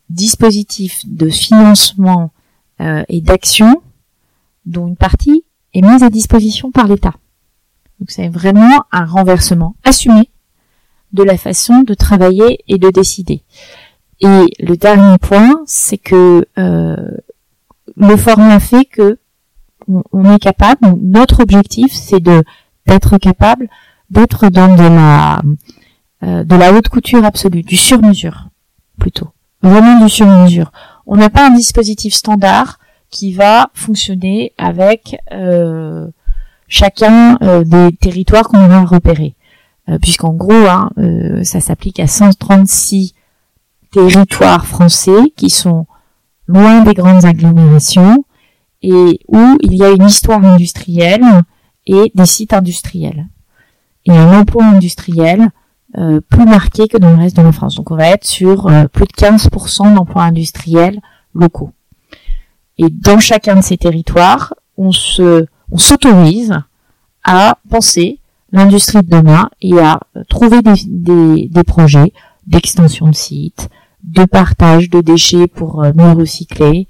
[0.09, 2.31] dispositifs de financement
[2.79, 3.83] et d'action
[4.65, 5.43] dont une partie
[5.73, 7.13] est mise à disposition par l'État.
[7.99, 10.29] Donc c'est vraiment un renversement assumé
[11.11, 13.43] de la façon de travailler et de décider.
[14.21, 17.11] Et le dernier point, c'est que euh,
[17.95, 19.17] le format fait que
[19.87, 20.93] on, est capable.
[21.01, 23.69] notre objectif, c'est d'être capable
[24.09, 25.41] d'être dans de la
[26.23, 28.49] euh, de la haute couture absolue, du sur-mesure
[28.99, 29.29] plutôt,
[29.61, 30.71] vraiment du sur-mesure.
[31.05, 32.77] On n'a pas un dispositif standard
[33.09, 36.07] qui va fonctionner avec euh,
[36.67, 39.35] chacun euh, des territoires qu'on va repérer.
[39.89, 40.91] Euh, puisqu'en gros, hein,
[41.43, 43.15] ça s'applique à 136
[43.91, 45.87] territoires français qui sont
[46.47, 48.23] loin des grandes agglomérations
[48.83, 51.25] et où il y a une histoire industrielle
[51.87, 53.27] et des sites industriels.
[54.09, 55.49] Et un emploi industriel
[55.93, 57.75] plus marqué que dans le reste de la France.
[57.75, 60.99] Donc on va être sur plus de 15% d'emplois industriels
[61.33, 61.71] locaux.
[62.77, 66.57] Et dans chacun de ces territoires, on se, on s'autorise
[67.23, 68.19] à penser
[68.51, 72.13] l'industrie de demain et à trouver des, des, projets
[72.47, 73.69] d'extension de sites,
[74.03, 76.87] de partage de déchets pour euh, mieux recycler,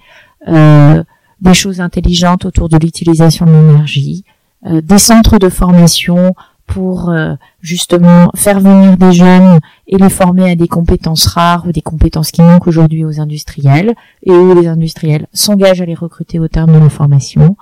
[0.48, 1.04] euh,
[1.42, 4.24] des choses intelligentes autour de l'utilisation de l'énergie,
[4.66, 6.34] euh, des centres de formation
[6.70, 11.72] pour euh, justement faire venir des jeunes et les former à des compétences rares ou
[11.72, 16.40] des compétences qui manquent aujourd'hui aux industriels et où les industriels s'engagent à les recruter
[16.40, 17.58] au terme de la formation,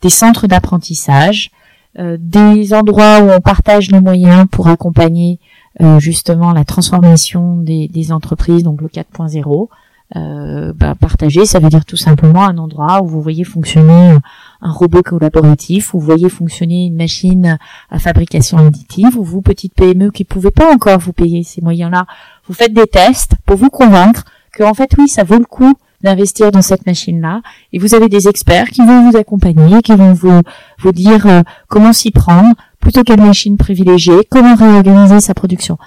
[0.00, 1.50] des centres d'apprentissage,
[1.98, 5.38] euh, des endroits où on partage les moyens pour accompagner
[5.82, 9.68] euh, justement la transformation des, des, entreprises, donc le 4.0.
[10.14, 14.16] Bah, partager, ça veut dire tout simplement un endroit où vous voyez fonctionner
[14.60, 17.58] un robot collaboratif, vous voyez fonctionner une machine
[17.90, 21.60] à fabrication additive, ou vous, petite PME qui ne pouvez pas encore vous payer ces
[21.60, 22.06] moyens-là,
[22.46, 25.74] vous faites des tests pour vous convaincre que en fait oui, ça vaut le coup
[26.02, 27.40] d'investir dans cette machine-là,
[27.72, 30.42] et vous avez des experts qui vont vous accompagner, qui vont vous,
[30.78, 35.78] vous dire euh, comment s'y prendre, plutôt quelle machine privilégier, comment réorganiser sa production.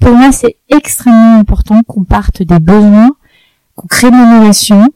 [0.00, 3.10] Pour moi, c'est extrêmement important qu'on parte des besoins
[3.76, 4.88] qu'on crée de l'innovation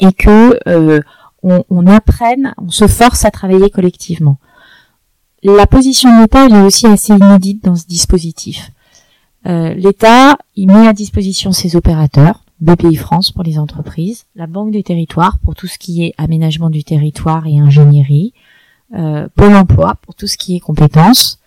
[0.00, 1.00] et que euh,
[1.42, 4.38] on, on, apprenne, on se force à travailler collectivement.
[5.42, 8.70] La position de l'État, est aussi assez inédite dans ce dispositif.
[9.46, 14.72] Euh, L'État, il met à disposition ses opérateurs, BPI France pour les entreprises, la Banque
[14.72, 18.32] du territoire pour tout ce qui est aménagement du territoire et ingénierie,
[18.94, 21.38] euh, Pôle emploi pour tout ce qui est compétences,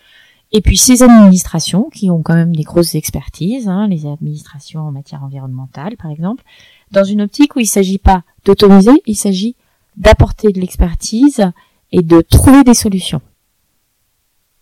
[0.52, 4.92] et puis ces administrations qui ont quand même des grosses expertises, hein, les administrations en
[4.92, 6.44] matière environnementale par exemple,
[6.92, 9.56] dans une optique où il ne s'agit pas d'autoriser, il s'agit
[9.98, 11.52] d'apporter de l'expertise
[11.92, 13.22] et de trouver des solutions.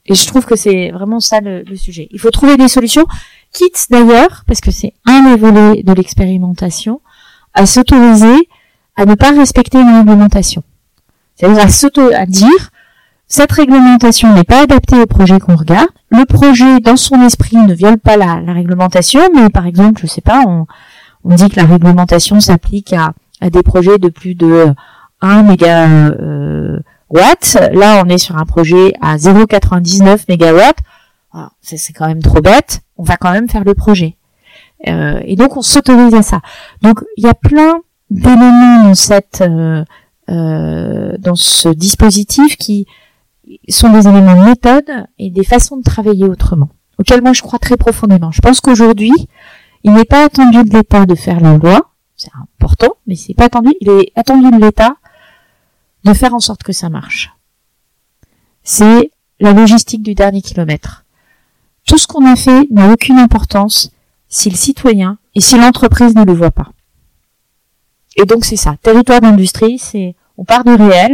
[0.08, 2.08] Et je trouve que c'est vraiment ça le, sujet.
[2.12, 3.06] Il faut trouver des solutions,
[3.52, 7.02] quitte d'ailleurs, parce que c'est un des volets de l'expérimentation,
[7.54, 8.48] à s'autoriser
[8.96, 10.64] à ne pas respecter une réglementation.
[11.36, 12.72] C'est-à-dire à à dire,
[13.28, 15.90] cette réglementation n'est pas adaptée au projet qu'on regarde.
[16.10, 20.22] Le projet, dans son esprit, ne viole pas la, réglementation, mais par exemple, je sais
[20.22, 20.66] pas, on,
[21.24, 24.74] on dit que la réglementation s'applique à, à, des projets de plus de
[25.22, 26.80] 1 méga, euh.
[27.14, 30.80] Là, on est sur un projet à 0,99 mégawatts.
[31.62, 32.82] C'est quand même trop bête.
[32.98, 34.18] On va quand même faire le projet.
[34.88, 36.42] Euh, et donc, on s'autorise à ça.
[36.82, 39.84] Donc, il y a plein d'éléments dans cette, euh,
[40.30, 42.88] euh, dans ce dispositif qui
[43.70, 47.60] sont des éléments de méthode et des façons de travailler autrement, auxquels moi je crois
[47.60, 48.32] très profondément.
[48.32, 49.14] Je pense qu'aujourd'hui,
[49.84, 53.46] il n'est pas attendu de l'État de faire la loi, c'est important, mais c'est pas
[53.46, 53.74] attendu.
[53.80, 54.96] Il est attendu de l'État
[56.04, 57.32] de faire en sorte que ça marche.
[58.64, 61.06] C'est la logistique du dernier kilomètre.
[61.86, 63.92] Tout ce qu'on a fait n'a aucune importance
[64.28, 66.72] si le citoyen et si l'entreprise ne le voit pas.
[68.18, 68.76] Et donc c'est ça.
[68.82, 71.14] Territoire d'industrie, c'est on part du réel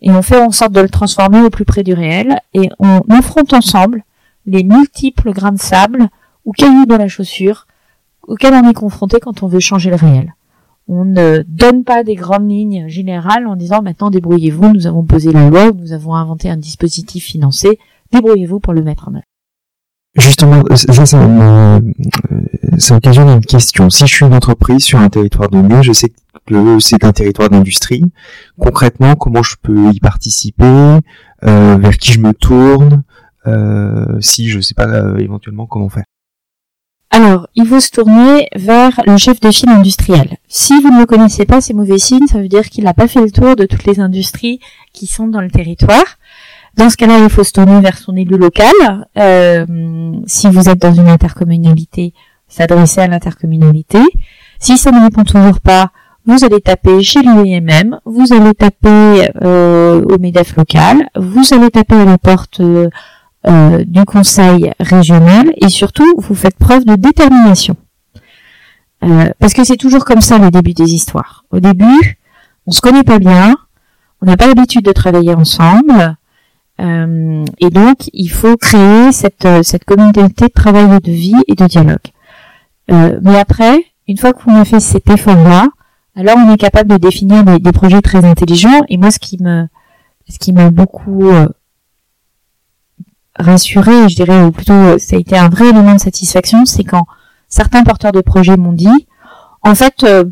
[0.00, 3.00] et on fait en sorte de le transformer au plus près du réel et on
[3.10, 4.04] affronte ensemble
[4.46, 6.08] les multiples grains de sable
[6.44, 7.66] ou cailloux de la chaussure
[8.22, 10.34] auxquels on est confronté quand on veut changer le réel.
[10.86, 15.32] On ne donne pas des grandes lignes générales en disant maintenant débrouillez-vous, nous avons posé
[15.32, 17.78] la loi, nous avons inventé un dispositif financé,
[18.12, 19.24] débrouillez-vous pour le mettre en œuvre.
[20.16, 21.80] Justement, ça, ça, euh,
[22.78, 23.90] ça occasionne une question.
[23.90, 26.14] Si je suis une entreprise sur un territoire donné, je sais que
[26.80, 28.04] c'est un territoire d'industrie.
[28.58, 30.98] Concrètement, comment je peux y participer
[31.44, 33.02] euh, Vers qui je me tourne
[33.46, 36.04] euh, Si je sais pas euh, éventuellement comment faire.
[37.10, 40.36] Alors, il faut se tourner vers le chef de file industriel.
[40.48, 43.06] Si vous ne le connaissez pas, c'est mauvais signe, ça veut dire qu'il n'a pas
[43.06, 44.58] fait le tour de toutes les industries
[44.92, 46.18] qui sont dans le territoire.
[46.76, 48.72] Dans ce cas-là, il faut se tourner vers son élu local.
[50.26, 52.14] Si vous êtes dans une intercommunalité,
[52.48, 54.00] s'adresser à l'intercommunalité.
[54.58, 55.90] Si ça ne répond toujours pas,
[56.26, 61.96] vous allez taper chez l'UEMM, vous allez taper euh, au MEDEF local, vous allez taper
[61.96, 62.88] à la porte euh,
[63.46, 67.76] euh, du conseil régional et surtout vous faites preuve de détermination.
[69.02, 71.44] Euh, parce que c'est toujours comme ça le début des histoires.
[71.50, 72.18] Au début,
[72.66, 73.54] on se connaît pas bien,
[74.22, 76.16] on n'a pas l'habitude de travailler ensemble,
[76.80, 81.54] euh, et donc il faut créer cette, cette communauté de travail et de vie et
[81.54, 81.98] de dialogue.
[82.88, 85.68] mais après, une fois qu'on a fait cet effort-là,
[86.16, 88.82] alors on est capable de définir des, projets très intelligents.
[88.88, 89.66] Et moi, ce qui me,
[90.28, 91.30] ce qui m'a beaucoup
[93.36, 97.06] rassuré, je dirais, ou plutôt ça a été un vrai élément de satisfaction, c'est quand
[97.48, 99.06] certains porteurs de projets m'ont dit,
[99.62, 100.24] en fait, euh,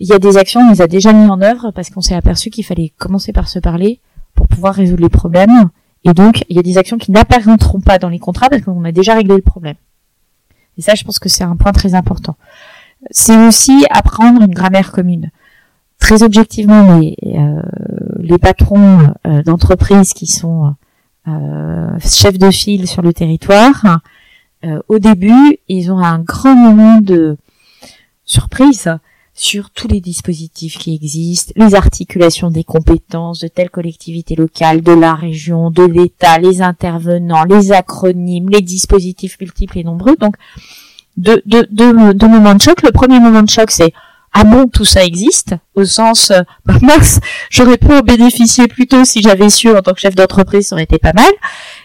[0.00, 2.14] il y a des actions, on les a déjà mis en œuvre parce qu'on s'est
[2.14, 4.00] aperçu qu'il fallait commencer par se parler
[4.34, 5.70] pour pouvoir résoudre les problèmes.
[6.04, 8.84] Et donc, il y a des actions qui n'apparaîtront pas dans les contrats parce qu'on
[8.84, 9.74] a déjà réglé le problème.
[10.76, 12.36] Et ça, je pense que c'est un point très important.
[13.10, 15.30] C'est aussi apprendre une grammaire commune.
[15.98, 17.62] Très objectivement, les, euh,
[18.18, 20.74] les patrons euh, d'entreprises qui sont
[21.26, 24.00] euh, chef de file sur le territoire,
[24.88, 27.36] au début, ils ont un grand moment de
[28.24, 28.90] surprise
[29.38, 34.90] sur tous les dispositifs qui existent, les articulations des compétences de telle collectivité locale, de
[34.90, 40.16] la région, de l'État, les intervenants, les acronymes, les dispositifs multiples et nombreux.
[40.16, 40.34] Donc,
[41.18, 42.82] deux, deux, moments de choc.
[42.82, 43.92] Le premier moment de choc, c'est
[44.34, 46.74] ah bon, tout ça existe, au sens, euh, bah,
[47.50, 50.74] j'aurais pu en bénéficier plus tôt si j'avais su en tant que chef d'entreprise, ça
[50.76, 51.32] aurait été pas mal.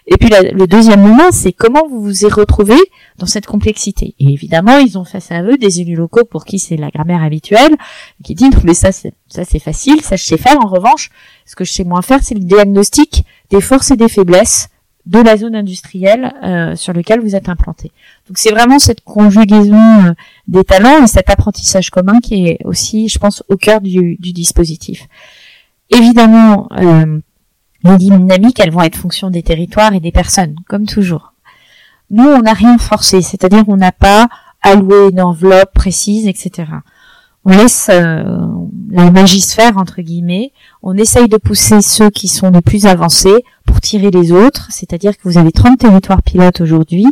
[0.07, 2.75] Et puis le deuxième moment, c'est comment vous vous êtes retrouvé
[3.17, 4.13] dans cette complexité.
[4.19, 7.23] Et évidemment, ils ont face à eux des élus locaux pour qui c'est la grammaire
[7.23, 7.75] habituelle,
[8.23, 10.57] qui disent mais ça c'est ça c'est facile, ça je sais faire.
[10.61, 11.09] En revanche,
[11.45, 14.67] ce que je sais moins faire, c'est le diagnostic des forces et des faiblesses
[15.05, 17.91] de la zone industrielle euh, sur laquelle vous êtes implanté.
[18.27, 20.13] Donc c'est vraiment cette conjugaison euh,
[20.47, 25.07] des talents et cet apprentissage commun qui est aussi, je pense, au cœur du, dispositif.
[25.89, 27.19] Évidemment, euh,
[27.83, 31.33] les dynamiques, elles vont être fonction des territoires et des personnes, comme toujours.
[32.09, 34.29] Nous, on n'a rien forcé, c'est-à-dire on n'a pas
[34.61, 36.71] allouer une enveloppe précise, etc.
[37.43, 40.53] On laisse la magisphère entre guillemets.
[40.81, 43.43] On essaye de pousser ceux qui sont les plus avancés
[43.83, 44.67] tirer les autres.
[44.71, 47.05] C'est-à-dire que vous avez 30 territoires pilotes aujourd'hui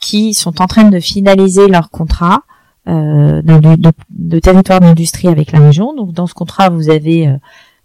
[0.00, 2.42] qui sont en train de finaliser leur contrat
[2.88, 5.94] euh, de, territoire d'industrie avec la région.
[5.94, 7.36] Donc dans ce contrat, vous avez euh,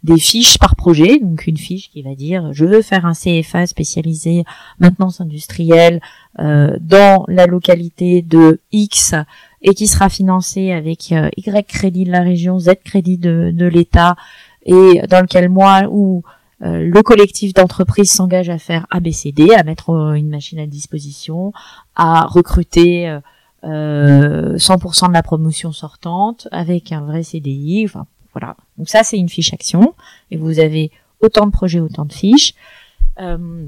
[0.02, 3.66] des fiches par projet, donc une fiche qui va dire je veux faire un CFA
[3.66, 4.44] spécialisé
[4.78, 6.00] maintenance industrielle
[6.38, 9.14] euh, dans la localité de X
[9.62, 14.16] et qui sera financé avec Y crédit de la région, Z crédit de, de l'État
[14.64, 16.22] et dans lequel moi ou
[16.62, 21.52] euh, le collectif d'entreprises s'engage à faire ABCD, à mettre une machine à disposition,
[21.96, 23.18] à recruter
[23.64, 28.56] 100% de la promotion sortante avec un vrai CDI, enfin voilà.
[28.78, 29.94] Donc ça, c'est une fiche action.
[30.30, 32.54] Et vous avez autant de projets, autant de fiches.
[33.20, 33.66] Euh,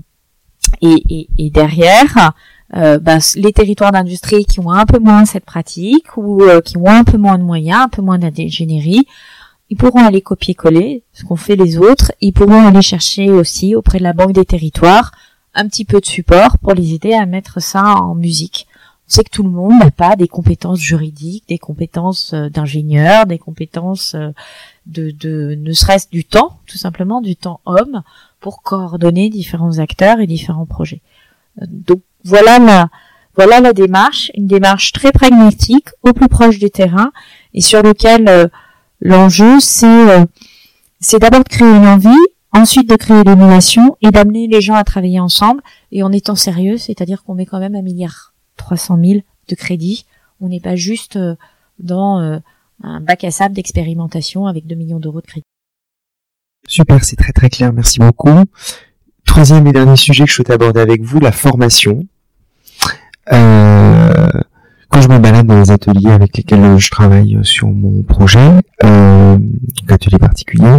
[0.80, 2.32] et, et, derrière,
[2.74, 6.76] euh, bah, les territoires d'industrie qui ont un peu moins cette pratique ou euh, qui
[6.78, 9.06] ont un peu moins de moyens, un peu moins d'ingénierie,
[9.72, 12.12] ils pourront aller copier-coller ce qu'ont fait les autres.
[12.20, 15.12] Ils pourront aller chercher aussi auprès de la Banque des territoires
[15.54, 18.66] un petit peu de support pour les aider à mettre ça en musique.
[19.08, 23.24] On sait que tout le monde n'a pas des compétences juridiques, des compétences euh, d'ingénieur,
[23.24, 24.28] des compétences euh,
[24.84, 28.02] de, de ne serait-ce du temps, tout simplement du temps homme,
[28.40, 31.00] pour coordonner différents acteurs et différents projets.
[31.62, 32.90] Euh, donc voilà la
[33.36, 37.10] voilà la démarche, une démarche très pragmatique, au plus proche du terrain,
[37.54, 38.50] et sur lequel
[39.02, 40.24] l'enjeu c'est
[41.02, 42.08] c'est d'abord de créer une envie,
[42.52, 45.60] ensuite de créer l'émulation et d'amener les gens à travailler ensemble
[45.90, 50.06] et en étant sérieux, c'est-à-dire qu'on met quand même un milliard 300 000 de crédit.
[50.40, 51.34] On n'est pas juste euh,
[51.80, 52.38] dans euh,
[52.82, 55.46] un bac à sable d'expérimentation avec 2 millions d'euros de crédit.
[56.68, 58.44] Super, c'est très très clair, merci beaucoup.
[59.24, 62.06] Troisième et dernier sujet que je souhaite aborder avec vous, la formation.
[63.32, 64.30] Euh,
[64.92, 69.38] quand je me balade dans les ateliers avec lesquels je travaille sur mon projet, euh,
[69.88, 70.78] atelier particulier,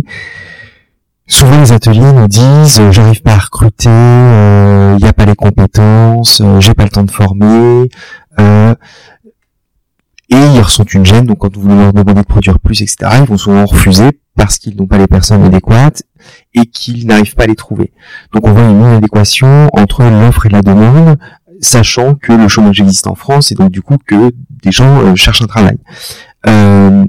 [1.26, 5.26] Souvent les ateliers nous disent euh, j'arrive pas à recruter, il euh, n'y a pas
[5.26, 7.89] les compétences, euh, j'ai pas le temps de former,
[10.30, 11.26] et ils ressentent une gêne.
[11.26, 14.76] Donc quand vous leur demandez de produire plus, etc., ils vont souvent refuser parce qu'ils
[14.76, 16.04] n'ont pas les personnes adéquates
[16.54, 17.93] et qu'ils n'arrivent pas à les trouver.
[18.34, 21.17] Donc on voit une inadéquation entre l'offre et la demande,
[21.59, 24.31] sachant que le chômage existe en France et donc du coup que
[24.63, 25.77] des gens cherchent un travail.
[26.47, 27.05] Euh,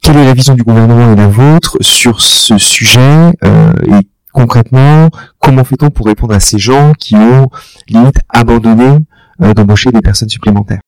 [0.00, 5.10] quelle est la vision du gouvernement et la vôtre sur ce sujet euh, et concrètement,
[5.38, 7.50] comment fait-on pour répondre à ces gens qui ont
[7.88, 8.98] limite abandonné
[9.42, 10.80] euh, d'embaucher des personnes supplémentaires?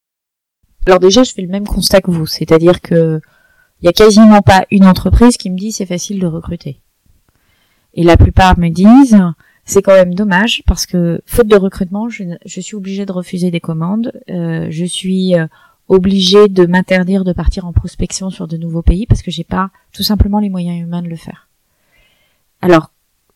[0.87, 3.21] Alors déjà, je fais le même constat que vous, c'est-à-dire que
[3.81, 6.81] il y a quasiment pas une entreprise qui me dit c'est facile de recruter.
[7.95, 9.21] Et la plupart me disent
[9.65, 13.61] c'est quand même dommage parce que faute de recrutement, je, suis obligée de refuser des
[13.61, 15.35] commandes, euh, je suis
[15.89, 19.71] obligé de m'interdire de partir en prospection sur de nouveaux pays parce que j'ai pas
[19.93, 21.49] tout simplement les moyens humains de le faire.
[22.63, 22.93] Alors,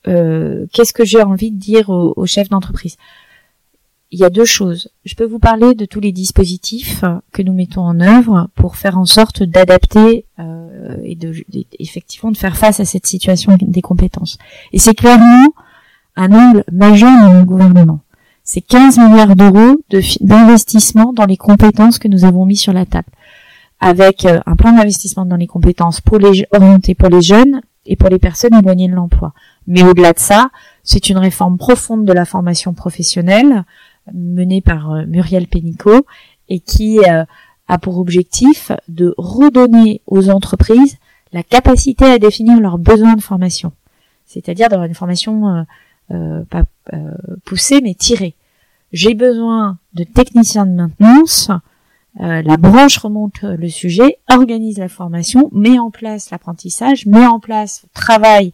[0.09, 2.97] euh, qu'est-ce que j'ai envie de dire aux, chefs d'entreprise?
[4.13, 4.89] Il y a deux choses.
[5.05, 8.99] Je peux vous parler de tous les dispositifs que nous mettons en œuvre pour faire
[8.99, 11.35] en sorte d'adapter euh, et de,
[11.81, 14.39] effectivement de faire face à cette situation des compétences.
[14.73, 15.49] Et c'est clairement
[16.17, 18.01] un angle majeur dans le gouvernement.
[18.43, 19.81] C'est 15 milliards d'euros
[20.21, 23.09] d'investissement dans les compétences que nous avons mis sur la table,
[23.81, 27.97] avec euh, un plan d'investissement dans les compétences pour les orienté pour les jeunes et
[27.97, 29.33] pour les personnes éloignées de l'emploi.
[29.67, 30.51] Mais au-delà de ça,
[30.85, 33.65] c'est une réforme profonde de la formation professionnelle
[34.15, 36.07] menée par euh, Muriel Pénicaud
[36.49, 37.25] et qui euh,
[37.67, 40.99] a pour objectif de redonner aux entreprises
[41.33, 43.73] la capacité à définir leurs besoins de formation,
[44.25, 45.67] c'est-à-dire d'avoir une formation
[46.13, 47.11] euh, pas euh,
[47.45, 48.35] poussé mais tiré.
[48.93, 51.51] J'ai besoin de techniciens de maintenance.
[52.21, 57.41] Euh, la branche remonte le sujet, organise la formation, met en place l'apprentissage, met en
[57.41, 58.53] place travail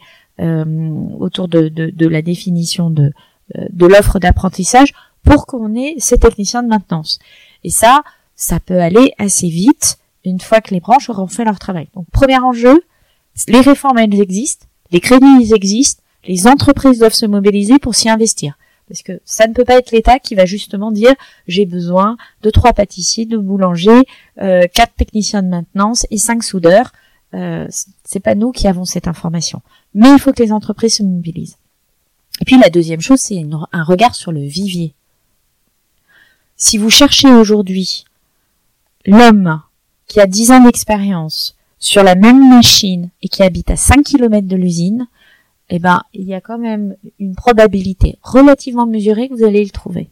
[1.20, 3.12] autour de, la définition de,
[3.54, 7.20] de l'offre d'apprentissage pour qu'on ait ces techniciens de maintenance.
[7.62, 8.02] Et ça,
[8.34, 11.88] ça peut aller assez vite une fois que les branches auront fait leur travail.
[11.94, 12.82] Donc premier enjeu,
[13.46, 18.08] les réformes elles existent, les crédits ils existent, les entreprises doivent se mobiliser pour s'y
[18.08, 18.56] investir.
[18.88, 21.14] Parce que ça ne peut pas être l'État qui va justement dire
[21.46, 24.02] j'ai besoin de trois pâtissiers, de boulangers,
[24.40, 26.92] euh, quatre techniciens de maintenance et cinq soudeurs.
[27.34, 27.66] Euh,
[28.04, 29.62] c'est pas nous qui avons cette information.
[29.94, 31.56] Mais il faut que les entreprises se mobilisent.
[32.40, 33.42] Et puis la deuxième chose, c'est
[33.72, 34.94] un regard sur le vivier.
[36.56, 38.04] Si vous cherchez aujourd'hui
[39.06, 39.62] l'homme
[40.06, 44.46] qui a 10 ans d'expérience sur la même machine et qui habite à 5 km
[44.46, 45.06] de l'usine,
[45.68, 49.70] eh ben, il y a quand même une probabilité relativement mesurée que vous allez le
[49.70, 50.10] trouver.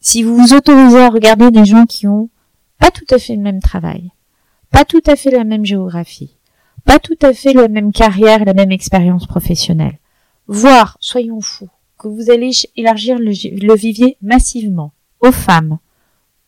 [0.00, 2.28] si vous vous autorisez à regarder des gens qui ont
[2.78, 4.10] pas tout à fait le même travail,
[4.70, 6.36] pas tout à fait la même géographie,
[6.84, 9.98] pas tout à fait la même carrière, la même expérience professionnelle,
[10.48, 15.78] voire, soyons fous, que vous allez élargir le, le vivier massivement aux femmes,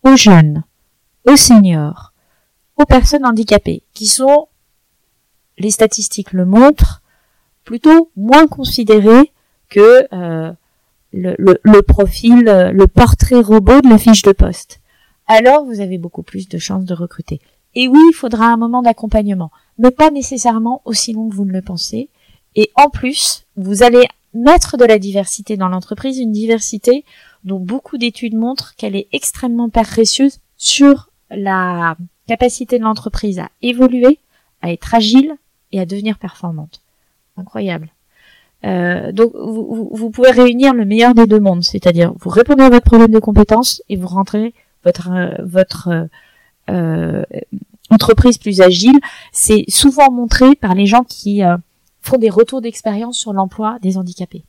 [0.03, 0.65] aux jeunes,
[1.27, 2.13] aux seniors,
[2.77, 4.49] aux personnes handicapées, qui sont,
[5.59, 7.03] les statistiques le montrent,
[7.65, 9.33] plutôt moins considérées
[9.69, 10.53] que euh,
[11.13, 14.81] le, le, profil, le portrait robot de la fiche de poste.
[15.27, 17.41] Alors vous avez beaucoup plus de chances de recruter.
[17.75, 21.53] Et oui, il faudra un moment d'accompagnement, mais pas nécessairement aussi long que vous ne
[21.53, 22.09] le pensez.
[22.55, 27.05] Et en plus, vous allez mettre de la diversité dans l'entreprise, une diversité
[27.45, 31.97] dont beaucoup d'études montrent qu'elle est extrêmement précieuse sur la
[32.27, 34.19] capacité de l'entreprise à évoluer,
[34.63, 35.35] à être agile
[35.73, 36.81] et à devenir performante.
[37.37, 37.89] Incroyable.
[38.65, 42.71] Euh, donc vous, vous, pouvez réunir le meilleur des deux mondes, c'est-à-dire vous répondez à
[42.71, 44.55] votre problème de compétences et vous rentrez
[44.85, 45.11] votre
[45.43, 46.09] votre
[46.71, 47.23] euh,
[47.91, 48.99] entreprise plus agile.
[49.33, 51.57] C'est souvent montré par les gens qui euh,
[52.01, 54.45] font des retours d'expérience sur l'emploi des handicapés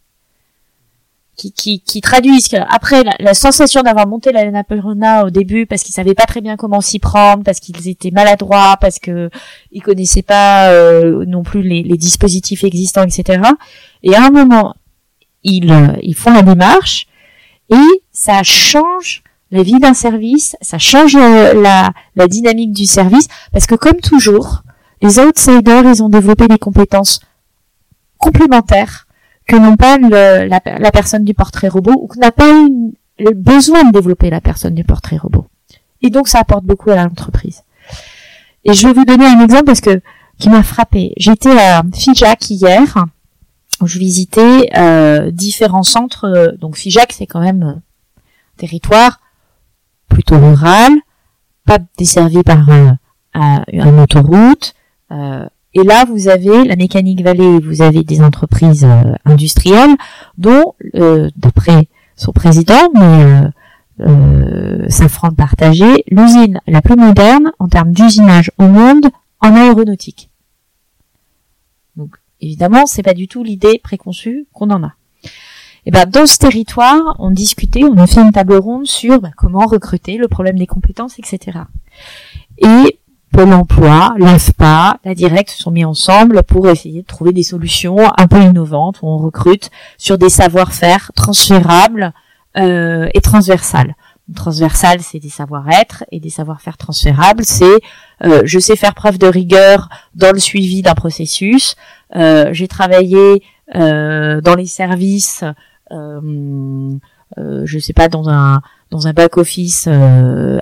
[1.36, 5.93] qui, qui, qui traduisent après la, sensation d'avoir monté la Annapurna au début parce qu'ils
[5.93, 9.29] savaient pas très bien comment s'y prendre, parce qu'ils étaient maladroits, parce que
[9.71, 13.41] ils connaissaient pas euh, non plus les, les, dispositifs existants, etc.
[14.03, 14.75] Et à un moment,
[15.43, 17.07] ils, euh, ils font la démarche
[17.69, 23.27] et ça change la vie d'un service, ça change euh, la, la dynamique du service
[23.51, 24.63] parce que comme toujours,
[25.01, 27.19] les outsiders, ils ont développé des compétences
[28.17, 29.04] complémentaires
[29.47, 33.31] que n'ont pas le, la, personne du portrait robot ou que n'a pas eu le
[33.31, 35.47] besoin de développer la personne du portrait robot.
[36.01, 37.63] Et donc ça apporte beaucoup à l'entreprise.
[38.63, 40.01] Et je vais vous donner un exemple parce que
[40.39, 41.13] qui m'a frappé.
[41.17, 43.05] J'étais à Fijac hier
[43.81, 46.55] où je visitais euh, différents centres.
[46.59, 47.81] Donc Fijac c'est quand même un
[48.57, 49.19] territoire
[50.09, 50.91] plutôt rural,
[51.65, 52.97] pas desservi par un,
[53.71, 54.73] une autoroute.
[55.11, 55.45] Euh,
[55.76, 59.95] et là, vous avez la mécanique vallée, vous avez des entreprises euh, industrielles
[60.38, 63.49] dont, euh, d'après son président, mais euh,
[63.99, 69.07] euh, Safran partagé, l'usine la plus moderne en termes d'usinage au monde
[69.41, 70.30] en aéronautique.
[71.97, 74.93] Donc, évidemment, c'est pas du tout l'idée préconçue qu'on en a.
[75.86, 79.32] Et ben, dans ce territoire, on discutait, on a fait une table ronde sur bah,
[79.36, 81.59] comment recruter, le problème des compétences, etc.
[82.59, 82.97] Et
[83.36, 87.97] Pôle emploi, l'AFPA, la Direct se sont mis ensemble pour essayer de trouver des solutions
[88.17, 92.13] un peu innovantes où on recrute sur des savoir-faire transférables
[92.55, 93.95] euh, et transversales.
[94.33, 97.65] Transversal, c'est des savoir-être et des savoir-faire transférables, c'est
[98.23, 101.75] euh, je sais faire preuve de rigueur dans le suivi d'un processus.
[102.15, 105.43] Euh, j'ai travaillé dans les services,
[105.91, 108.61] je sais pas dans un
[108.91, 109.88] dans un back office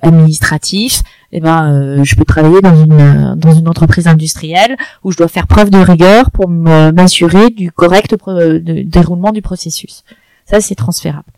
[0.01, 1.03] administratif
[1.35, 5.27] eh ben, euh, je peux travailler dans une dans une entreprise industrielle où je dois
[5.27, 8.15] faire preuve de rigueur pour m'assurer du correct
[8.85, 10.03] déroulement du processus.
[10.45, 11.31] Ça, c'est transférable.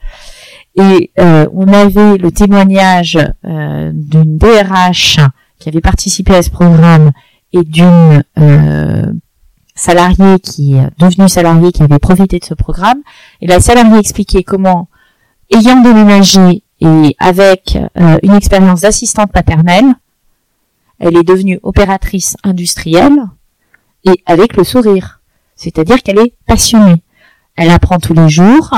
[0.76, 5.20] Et euh, on avait le témoignage euh, d'une DRH
[5.60, 7.12] qui avait participé à ce programme
[7.54, 8.22] et d'une
[9.76, 13.02] salariée qui est devenue salariée qui avait profité de ce programme.
[13.40, 14.90] Et la salariée expliquait comment,
[15.56, 19.94] ayant déménagé et avec euh, une expérience d'assistante paternelle,
[21.00, 23.18] elle est devenue opératrice industrielle
[24.06, 25.22] et avec le sourire.
[25.56, 27.02] C'est-à-dire qu'elle est passionnée.
[27.56, 28.72] Elle apprend tous les jours,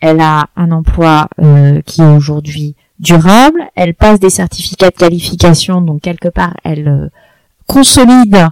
[0.00, 5.80] elle a un emploi euh, qui est aujourd'hui durable, elle passe des certificats de qualification,
[5.80, 7.08] donc quelque part elle euh,
[7.66, 8.48] consolide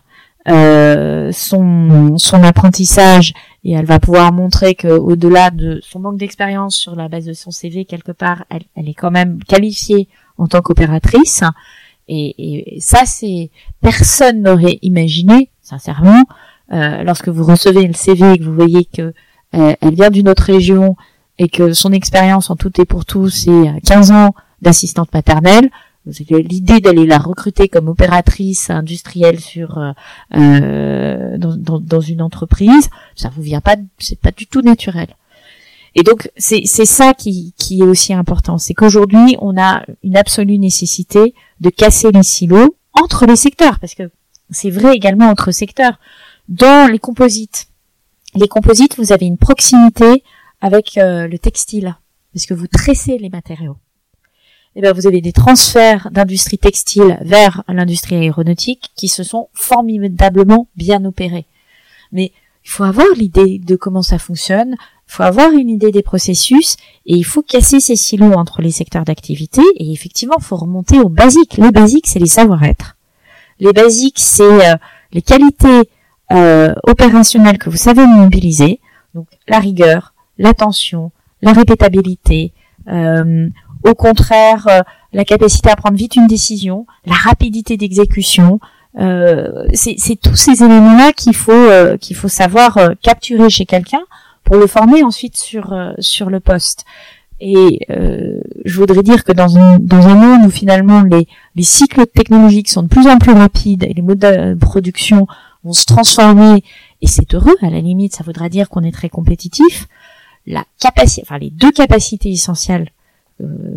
[0.46, 3.34] son, son apprentissage
[3.64, 7.32] et elle va pouvoir montrer que au-delà de son manque d'expérience sur la base de
[7.32, 11.44] son CV quelque part, elle, elle est quand même qualifiée en tant qu'opératrice.
[12.08, 16.24] Et, et, ça, c'est personne n'aurait imaginé, sincèrement,
[16.72, 19.12] euh, lorsque vous recevez le CV et que vous voyez que
[19.54, 20.96] euh, elle vient d'une autre région
[21.38, 25.70] et que son expérience en tout et pour tout, c'est 15 ans d'assistante paternelle
[26.06, 29.92] l'idée d'aller la recruter comme opératrice industrielle sur euh,
[30.34, 35.08] euh dans, dans, une entreprise, ça vous vient pas, c'est pas du tout naturel.
[35.94, 40.16] Et donc c'est c'est ça qui qui est aussi important, c'est qu'aujourd'hui on a une
[40.16, 44.10] absolue nécessité de casser les silos entre les secteurs, parce que
[44.50, 45.98] c'est vrai également entre secteurs.
[46.48, 47.68] Dans les composites,
[48.34, 50.24] les composites, vous avez une proximité
[50.60, 51.96] avec euh, le textile,
[52.32, 53.76] parce que vous tressez les matériaux
[54.76, 60.68] eh bien, vous avez des transferts d'industrie textile vers l'industrie aéronautique qui se sont formidablement
[60.76, 61.46] bien opérés.
[62.12, 62.32] Mais
[62.64, 64.76] il faut avoir l'idée de comment ça fonctionne,
[65.08, 68.70] Il faut avoir une idée des processus et il faut casser ces silos entre les
[68.70, 71.56] secteurs d'activité et effectivement, il faut remonter aux basiques.
[71.56, 72.96] Les basiques, c'est les savoir-être.
[73.58, 74.76] Les basiques, c'est euh,
[75.12, 75.90] les qualités
[76.32, 78.80] euh, opérationnelles que vous savez mobiliser,
[79.14, 81.10] donc la rigueur, l'attention,
[81.42, 82.52] la répétabilité,
[82.88, 83.48] euh,
[83.84, 84.66] au contraire,
[85.12, 88.60] la capacité à prendre vite une décision, la rapidité d'exécution,
[88.98, 94.02] euh, c'est tous ces éléments-là qu'il faut euh, qu'il faut savoir euh, capturer chez quelqu'un
[94.42, 96.84] pour le former ensuite sur sur le poste.
[97.42, 97.86] Et
[98.66, 101.26] je voudrais dire que dans un, dans un monde où finalement les,
[101.56, 105.26] les cycles technologiques sont de plus en plus rapides et les modes de production
[105.64, 106.62] vont se transformer,
[107.00, 109.86] et c'est heureux, à la limite, ça voudra dire qu'on est très compétitif,
[110.46, 112.90] la capacité, enfin les deux capacités essentielles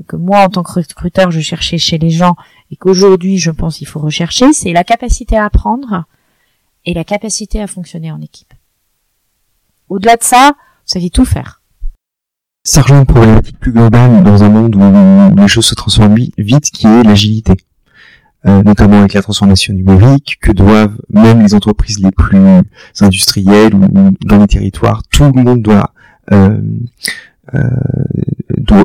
[0.07, 2.35] que moi en tant que recruteur je cherchais chez les gens
[2.71, 6.05] et qu'aujourd'hui je pense qu'il faut rechercher, c'est la capacité à apprendre
[6.85, 8.53] et la capacité à fonctionner en équipe.
[9.89, 11.61] Au-delà de ça, vous savez tout faire.
[12.63, 16.71] Ça rejoint une problématique plus globale dans un monde où les choses se transforment vite,
[16.71, 17.53] qui est l'agilité.
[18.45, 22.61] Euh, notamment avec la transformation numérique, que doivent même les entreprises les plus
[22.99, 25.93] industrielles ou dans les territoires, tout le monde doit
[26.31, 26.61] euh,
[27.55, 27.59] euh,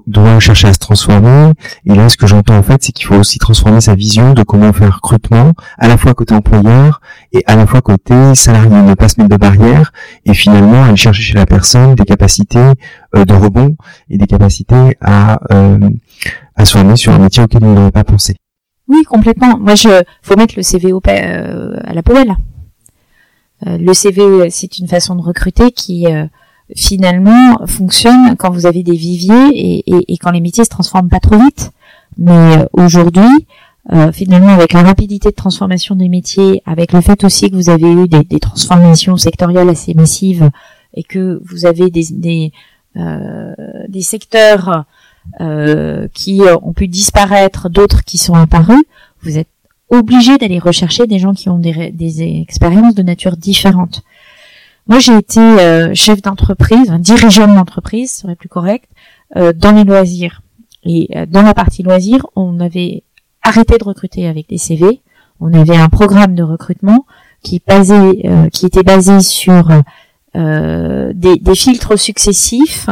[0.06, 1.52] doit, chercher à se transformer.
[1.86, 4.42] Et là, ce que j'entends en fait, c'est qu'il faut aussi transformer sa vision de
[4.42, 7.00] comment faire recrutement, à la fois côté employeur
[7.32, 9.92] et à la fois côté salarié, ne pas se mettre de barrières
[10.24, 12.72] et finalement aller chercher chez la personne des capacités
[13.16, 13.76] euh, de rebond
[14.10, 15.90] et des capacités à, euh,
[16.56, 18.36] à se former sur un métier auquel il n'aurait pas pensé.
[18.88, 19.58] Oui, complètement.
[19.58, 22.36] Moi, je faut mettre le CV au, à la poubelle.
[23.66, 26.06] le CV, c'est une façon de recruter qui
[26.76, 31.20] finalement fonctionne quand vous avez des viviers et, et, quand les métiers se transforment pas
[31.20, 31.72] trop vite.
[32.18, 33.46] Mais euh, aujourd'hui,
[33.92, 37.70] euh, finalement, avec la rapidité de transformation des métiers, avec le fait aussi que vous
[37.70, 40.50] avez eu des, des transformations sectorielles assez massives
[40.94, 42.52] et que vous avez des, des,
[42.96, 43.54] euh,
[43.88, 44.84] des secteurs
[45.40, 48.82] euh, qui ont pu disparaître, d'autres qui sont apparus,
[49.22, 49.48] vous êtes
[49.90, 54.02] obligé d'aller rechercher des gens qui ont des, des expériences de nature différente.
[54.88, 58.88] Moi, j'ai été euh, chef d'entreprise, dirigeant d'entreprise, serait plus correct,
[59.36, 60.40] euh, dans les loisirs.
[60.82, 63.02] Et euh, dans la partie loisirs, on avait
[63.42, 65.02] arrêté de recruter avec des CV.
[65.40, 67.04] On avait un programme de recrutement
[67.42, 69.68] qui, basé, qui était basé sur
[70.34, 72.88] des, des, filtres successifs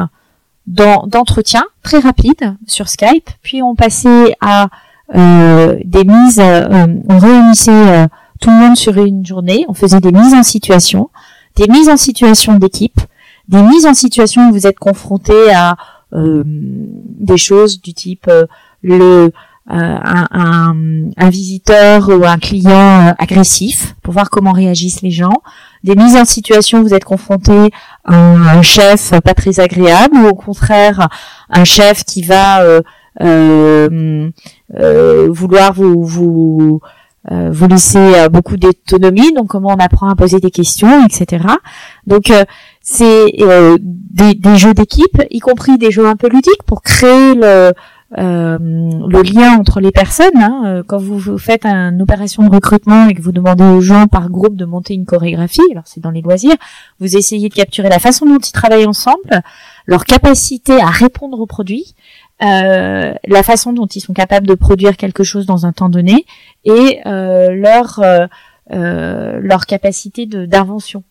[0.69, 3.29] d'entretien très rapides sur Skype.
[3.43, 4.69] Puis on passait à
[5.13, 8.07] des mises, on réunissait
[8.41, 11.11] tout le monde sur une journée, on faisait des mises en situation
[11.57, 13.01] des mises en situation d'équipe,
[13.49, 15.77] des mises en situation où vous êtes confronté à
[16.13, 18.47] euh, des choses du type euh,
[18.83, 19.33] le
[19.69, 25.43] euh, un, visiteur ou un client agressif pour voir comment réagissent les gens,
[25.83, 27.73] des mises en situation où vous êtes confronté
[28.05, 31.09] à un, chef pas très agréable ou au contraire
[31.51, 32.63] un chef qui va
[35.29, 36.81] vouloir vous
[37.33, 41.45] euh, vous laissez euh, beaucoup d'autonomie, donc comment on apprend à poser des questions, etc.
[42.07, 42.45] Donc euh,
[42.81, 43.33] c'est
[43.81, 47.73] des, jeux d'équipe, y compris des jeux un peu ludiques pour créer le,
[48.17, 50.37] le lien entre les personnes.
[50.37, 50.85] Hein.
[50.87, 54.55] Quand vous, faites une opération de recrutement et que vous demandez aux gens par groupe
[54.55, 56.55] de monter une chorégraphie, alors c'est dans les loisirs,
[57.01, 59.43] vous essayez de capturer la façon dont ils travaillent ensemble,
[59.87, 61.95] leur capacité à répondre aux produits,
[62.43, 66.27] euh, la façon dont ils sont capables de produire quelque chose dans un temps donné
[66.65, 68.01] et euh, leur
[68.73, 71.05] euh, leur capacité d'invention.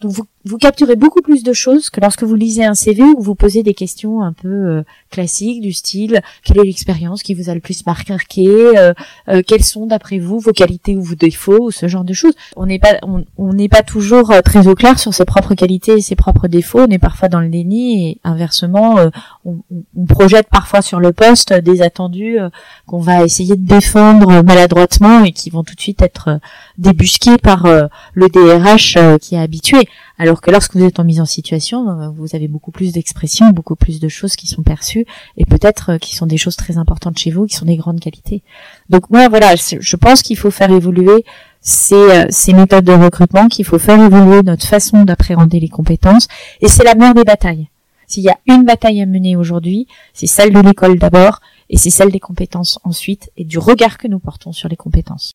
[0.00, 0.14] Donc
[0.46, 3.62] vous, capturez beaucoup plus de choses que lorsque vous lisez un CV où vous posez
[3.62, 7.60] des questions un peu euh, classiques du style quelle est l'expérience qui vous a le
[7.60, 8.92] plus marqué, euh,
[9.28, 12.34] euh, quelles sont d'après vous vos qualités ou vos défauts ou ce genre de choses.
[12.56, 12.98] On n'est pas
[13.36, 16.80] on n'est pas toujours très au clair sur ses propres qualités et ses propres défauts.
[16.80, 18.96] On est parfois dans le déni et inversement
[19.44, 22.38] on, on, projette parfois sur le poste des attendus
[22.86, 26.38] qu'on va essayer de défendre maladroitement et qui vont tout de suite être
[26.78, 29.88] débusqués par le DRH qui est habitué.
[30.18, 33.50] Alors que lorsque vous êtes en mise en situation, euh, vous avez beaucoup plus d'expressions,
[33.50, 35.04] beaucoup plus de choses qui sont perçues
[35.36, 38.00] et peut-être euh, qui sont des choses très importantes chez vous, qui sont des grandes
[38.00, 38.42] qualités.
[38.88, 41.24] Donc moi, voilà, je pense qu'il faut faire évoluer
[41.60, 46.28] ces, euh, ces méthodes de recrutement, qu'il faut faire évoluer notre façon d'appréhender les compétences
[46.60, 47.68] et c'est la mère des batailles.
[48.06, 51.90] S'il y a une bataille à mener aujourd'hui, c'est celle de l'école d'abord et c'est
[51.90, 55.32] celle des compétences ensuite et du regard que nous portons sur les compétences.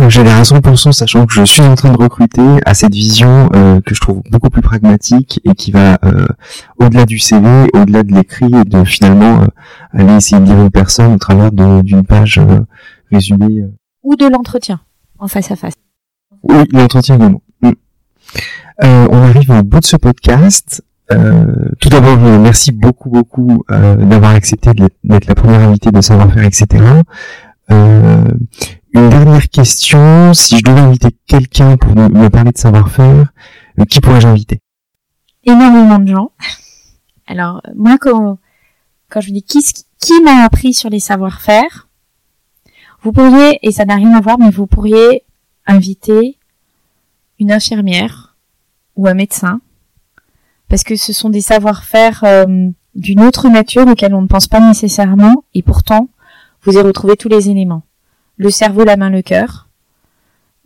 [0.00, 3.48] Euh, j'avais à 100%, sachant que je suis en train de recruter à cette vision
[3.54, 6.26] euh, que je trouve beaucoup plus pragmatique et qui va euh,
[6.78, 9.44] au-delà du CV, au-delà de l'écrit et de finalement
[9.92, 12.40] aller essayer de dire une personne au travers d'une page
[13.10, 13.64] résumée.
[14.04, 14.80] Ou de l'entretien,
[15.18, 15.74] en face à face.
[16.42, 17.42] Oui, l'entretien également.
[17.62, 17.72] Mm.
[18.80, 20.84] on arrive au bout de ce podcast.
[21.08, 24.70] tout d'abord, merci beaucoup, beaucoup d'avoir accepté
[25.02, 26.84] d'être la première invitée de Savoir-faire, etc.
[28.94, 33.32] une dernière question, si je devais inviter quelqu'un pour me parler de savoir-faire,
[33.88, 34.60] qui pourrais-je inviter?
[35.44, 36.32] Énormément de gens.
[37.26, 38.38] Alors, moi, quand,
[39.08, 39.62] quand je dis qui,
[39.98, 41.88] qui m'a appris sur les savoir-faire,
[43.02, 45.24] vous pourriez, et ça n'a rien à voir, mais vous pourriez
[45.66, 46.38] inviter
[47.38, 48.36] une infirmière
[48.96, 49.60] ou un médecin,
[50.68, 54.60] parce que ce sont des savoir-faire euh, d'une autre nature auxquels on ne pense pas
[54.60, 56.08] nécessairement, et pourtant,
[56.62, 57.82] vous y retrouvez tous les éléments.
[58.38, 59.68] Le cerveau, la main, le cœur,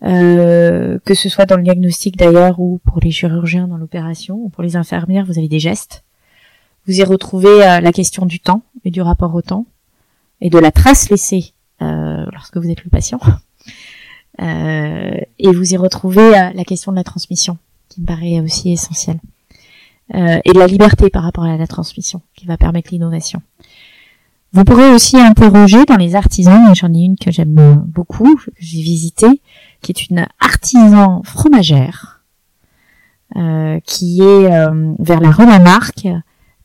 [0.04, 4.48] euh, que ce soit dans le diagnostic d'ailleurs ou pour les chirurgiens dans l'opération ou
[4.48, 6.04] pour les infirmières, vous avez des gestes.
[6.86, 9.66] Vous y retrouvez euh, la question du temps et du rapport au temps
[10.40, 13.20] et de la trace laissée euh, lorsque vous êtes le patient.
[14.38, 17.58] Et vous y retrouvez la question de la transmission
[17.88, 19.20] qui me paraît aussi essentielle
[20.12, 23.42] et de la liberté par rapport à la transmission qui va permettre l'innovation.
[24.52, 28.82] Vous pourrez aussi interroger dans les artisans, j'en ai une que j'aime beaucoup, que j'ai
[28.82, 29.40] visitée,
[29.80, 32.22] qui est une artisan fromagère,
[33.84, 34.50] qui est
[34.98, 36.06] vers la rue Lamarck,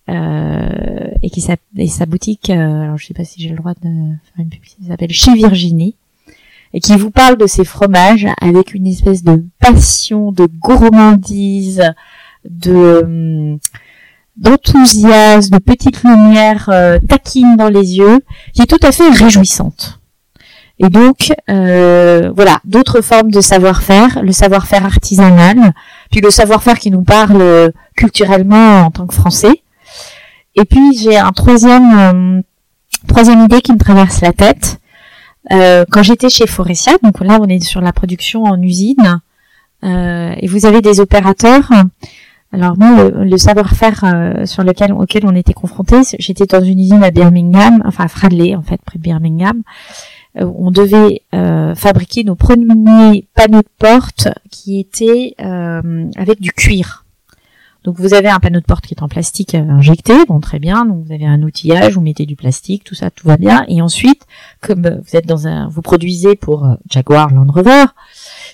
[0.10, 3.58] euh, et qui sa, et sa boutique, euh, alors je sais pas si j'ai le
[3.58, 5.96] droit de faire une publicité, s'appelle Chez Virginie,
[6.74, 11.84] et qui vous parle de ses fromages avec une espèce de passion, de gourmandise,
[12.50, 13.60] de hum,
[14.38, 18.20] d'enthousiasme, de petites lumières euh, taquines dans les yeux,
[18.54, 20.00] qui est tout à fait réjouissante.
[20.80, 25.74] Et donc, euh, voilà, d'autres formes de savoir-faire, le savoir-faire artisanal,
[26.12, 29.64] puis le savoir-faire qui nous parle culturellement en tant que Français,
[30.58, 32.42] et puis j'ai un troisième euh,
[33.08, 34.80] troisième idée qui me traverse la tête.
[35.52, 39.22] Euh, quand j'étais chez Forestia, donc là on est sur la production en usine,
[39.84, 41.70] euh, et vous avez des opérateurs.
[42.54, 47.12] Alors nous, le, savoir-faire sur lequel auquel on était confrontés, j'étais dans une usine à
[47.12, 49.62] Birmingham, enfin à Fradley en fait, près de Birmingham.
[50.36, 51.24] on devait
[51.76, 57.06] fabriquer nos premiers panneaux de porte qui étaient avec du cuir.
[57.88, 60.60] Donc vous avez un panneau de porte qui est en plastique euh, injecté, bon très
[60.60, 60.84] bien.
[60.84, 63.64] Donc vous avez un outillage, vous mettez du plastique, tout ça, tout va bien.
[63.70, 64.24] Et ensuite,
[64.60, 67.86] comme euh, vous êtes dans un, vous produisez pour euh, Jaguar Land Rover,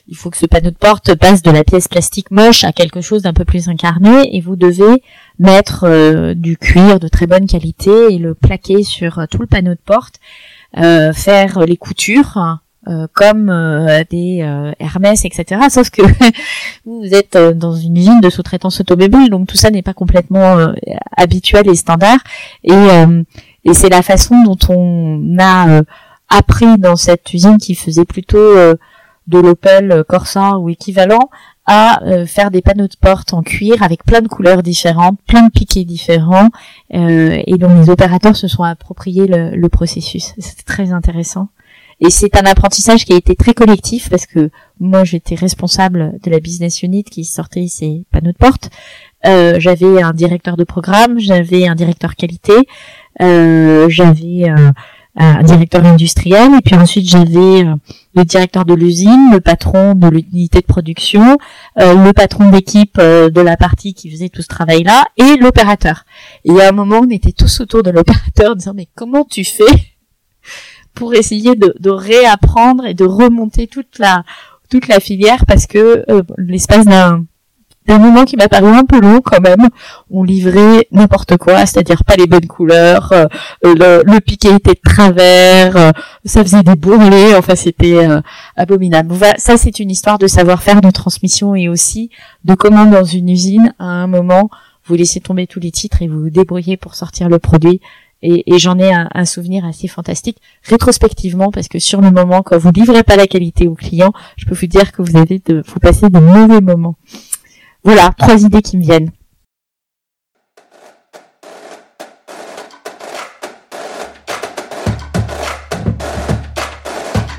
[0.08, 3.01] il faut que ce panneau de porte passe de la pièce plastique moche à quelque
[3.01, 5.01] chose d'un peu plus incarné, et vous devez
[5.39, 9.80] mettre du cuir de très bonne qualité et le plaquer sur tout le panneau de
[9.86, 10.20] porte,
[10.76, 15.62] faire les coutures euh, comme euh, des euh, Hermès, etc.
[15.70, 16.01] Sauf que
[16.86, 20.74] vous êtes dans une usine de sous-traitance automobile, donc tout ça n'est pas complètement
[21.16, 22.20] habituel et standard.
[22.64, 25.82] Et c'est la façon dont on a
[26.28, 28.54] appris dans cette usine qui faisait plutôt
[29.28, 31.30] de l'Opel Corsa ou équivalent
[31.65, 35.49] à faire des panneaux de porte en cuir avec plein de couleurs différentes, plein de
[35.49, 36.49] piquets différents,
[36.89, 40.34] et dont les opérateurs se sont appropriés le, processus.
[40.39, 41.47] C'était très intéressant.
[41.99, 44.49] Et c'est un apprentissage qui a été très collectif parce que
[44.80, 48.69] moi j'étais responsable de la business unit qui sortait ces panneaux de porte.
[49.26, 52.53] Euh, j'avais un directeur de programme, j'avais un directeur qualité,
[53.21, 54.71] euh, j'avais euh,
[55.16, 57.76] un directeur industriel et puis ensuite j'avais euh,
[58.16, 61.38] le directeur de l'usine, le patron de l'unité de production,
[61.76, 66.05] le patron d'équipe de la partie qui faisait tout ce travail-là et l'opérateur.
[66.45, 69.43] Et à un moment on était tous autour de l'opérateur en disant mais comment tu
[69.43, 69.64] fais
[70.93, 74.24] pour essayer de, de, réapprendre et de remonter toute la
[74.70, 77.26] toute la filière parce que euh, l'espace d'un
[77.88, 79.70] d'un moment qui m'a paru un peu long quand même,
[80.10, 83.26] on livrait n'importe quoi, c'est-à-dire pas les bonnes couleurs, euh,
[83.64, 85.92] le, le, piqué était de travers, euh,
[86.26, 88.08] ça faisait des bourrelets, enfin c'était
[88.56, 89.14] abominable.
[89.14, 92.10] Voilà, ça c'est une histoire de savoir-faire, de transmission et aussi
[92.46, 94.50] de comment dans une usine, à un moment,
[94.86, 97.82] vous laissez tomber tous les titres et vous vous débrouillez pour sortir le produit
[98.24, 102.72] et, j'en ai un, souvenir assez fantastique rétrospectivement parce que sur le moment quand vous
[102.72, 105.80] livrez pas la qualité au client, je peux vous dire que vous avez de, vous
[105.80, 106.96] passez de mauvais moments.
[107.86, 109.12] Voilà, trois idées qui me viennent.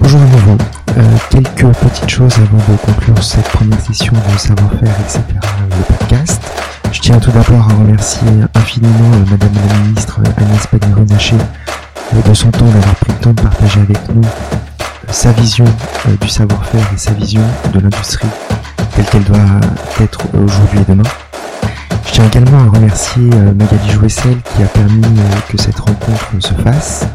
[0.01, 0.57] Bonjour à nouveau.
[0.99, 5.23] Euh, quelques petites choses avant de conclure cette première session de savoir-faire, etc.
[5.71, 6.43] le podcast.
[6.93, 12.35] Je tiens tout d'abord à remercier infiniment euh, Madame la Ministre Agnès Pannier-Runacher euh, de
[12.35, 15.65] son temps d'avoir pris le temps de partager avec nous euh, sa vision
[16.21, 17.43] du savoir-faire et sa vision
[17.73, 18.29] de l'industrie
[18.95, 19.39] telle qu'elle doit
[20.01, 21.09] être aujourd'hui et demain.
[22.07, 25.03] Je tiens également à remercier Magali Jouessel qui a permis
[25.49, 27.07] que cette rencontre se fasse,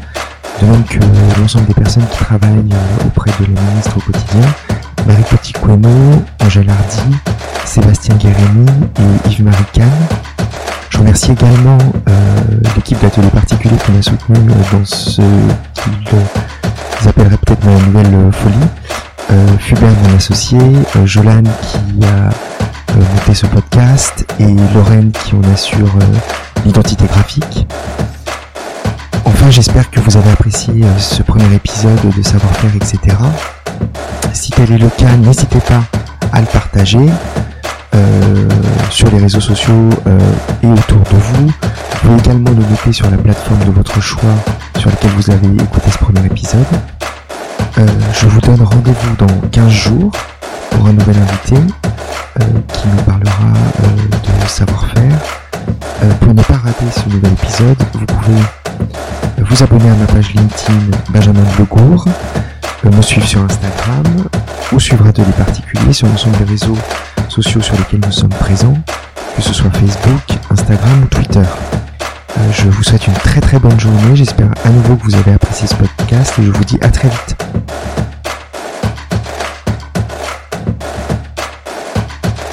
[0.60, 0.98] de même que
[1.40, 2.74] l'ensemble des personnes qui travaillent
[3.06, 4.46] auprès de la ministre au quotidien,
[5.06, 7.16] Marie Petit-Queno, Angèle Hardy,
[7.64, 8.66] Sébastien Guérémy
[8.98, 9.88] et Yves-Marie Kahn.
[10.90, 11.78] Je remercie également
[12.08, 12.40] euh,
[12.76, 15.22] l'équipe d'Atelier Particulier qui m'a soutenu euh, dans ce
[15.74, 18.54] qu'ils appelleraient peut-être ma nouvelle folie.
[19.32, 20.58] Euh, Fubert, mon associé,
[21.04, 22.30] Jolan qui a
[22.96, 25.92] monté ce podcast et Lorraine qui en assure
[26.64, 27.66] l'identité graphique.
[29.24, 33.16] Enfin, j'espère que vous avez apprécié ce premier épisode de savoir-faire, etc.
[34.32, 35.82] Si tel est le cas, n'hésitez pas
[36.32, 36.98] à le partager
[37.94, 38.48] euh,
[38.90, 40.18] sur les réseaux sociaux euh,
[40.62, 41.46] et autour de vous.
[41.46, 44.34] Vous pouvez également le noter sur la plateforme de votre choix
[44.78, 46.66] sur laquelle vous avez écouté ce premier épisode.
[47.78, 50.12] Euh, je vous donne rendez-vous dans 15 jours
[50.70, 51.56] pour un nouvel invité
[52.72, 53.52] qui nous parlera
[53.82, 55.18] de savoir-faire.
[56.20, 58.40] pour ne pas rater ce nouvel épisode, vous pouvez
[59.38, 62.06] vous abonner à ma page LinkedIn Benjamin Blegour,
[62.84, 64.04] me suivre sur Instagram
[64.72, 66.76] ou suivre Atelier Particulier sur l'ensemble des réseaux
[67.28, 68.76] sociaux sur lesquels nous sommes présents,
[69.36, 71.79] que ce soit Facebook, Instagram ou Twitter.
[72.38, 75.32] Euh, je vous souhaite une très très bonne journée, j'espère à nouveau que vous avez
[75.32, 77.36] apprécié ce podcast et je vous dis à très vite.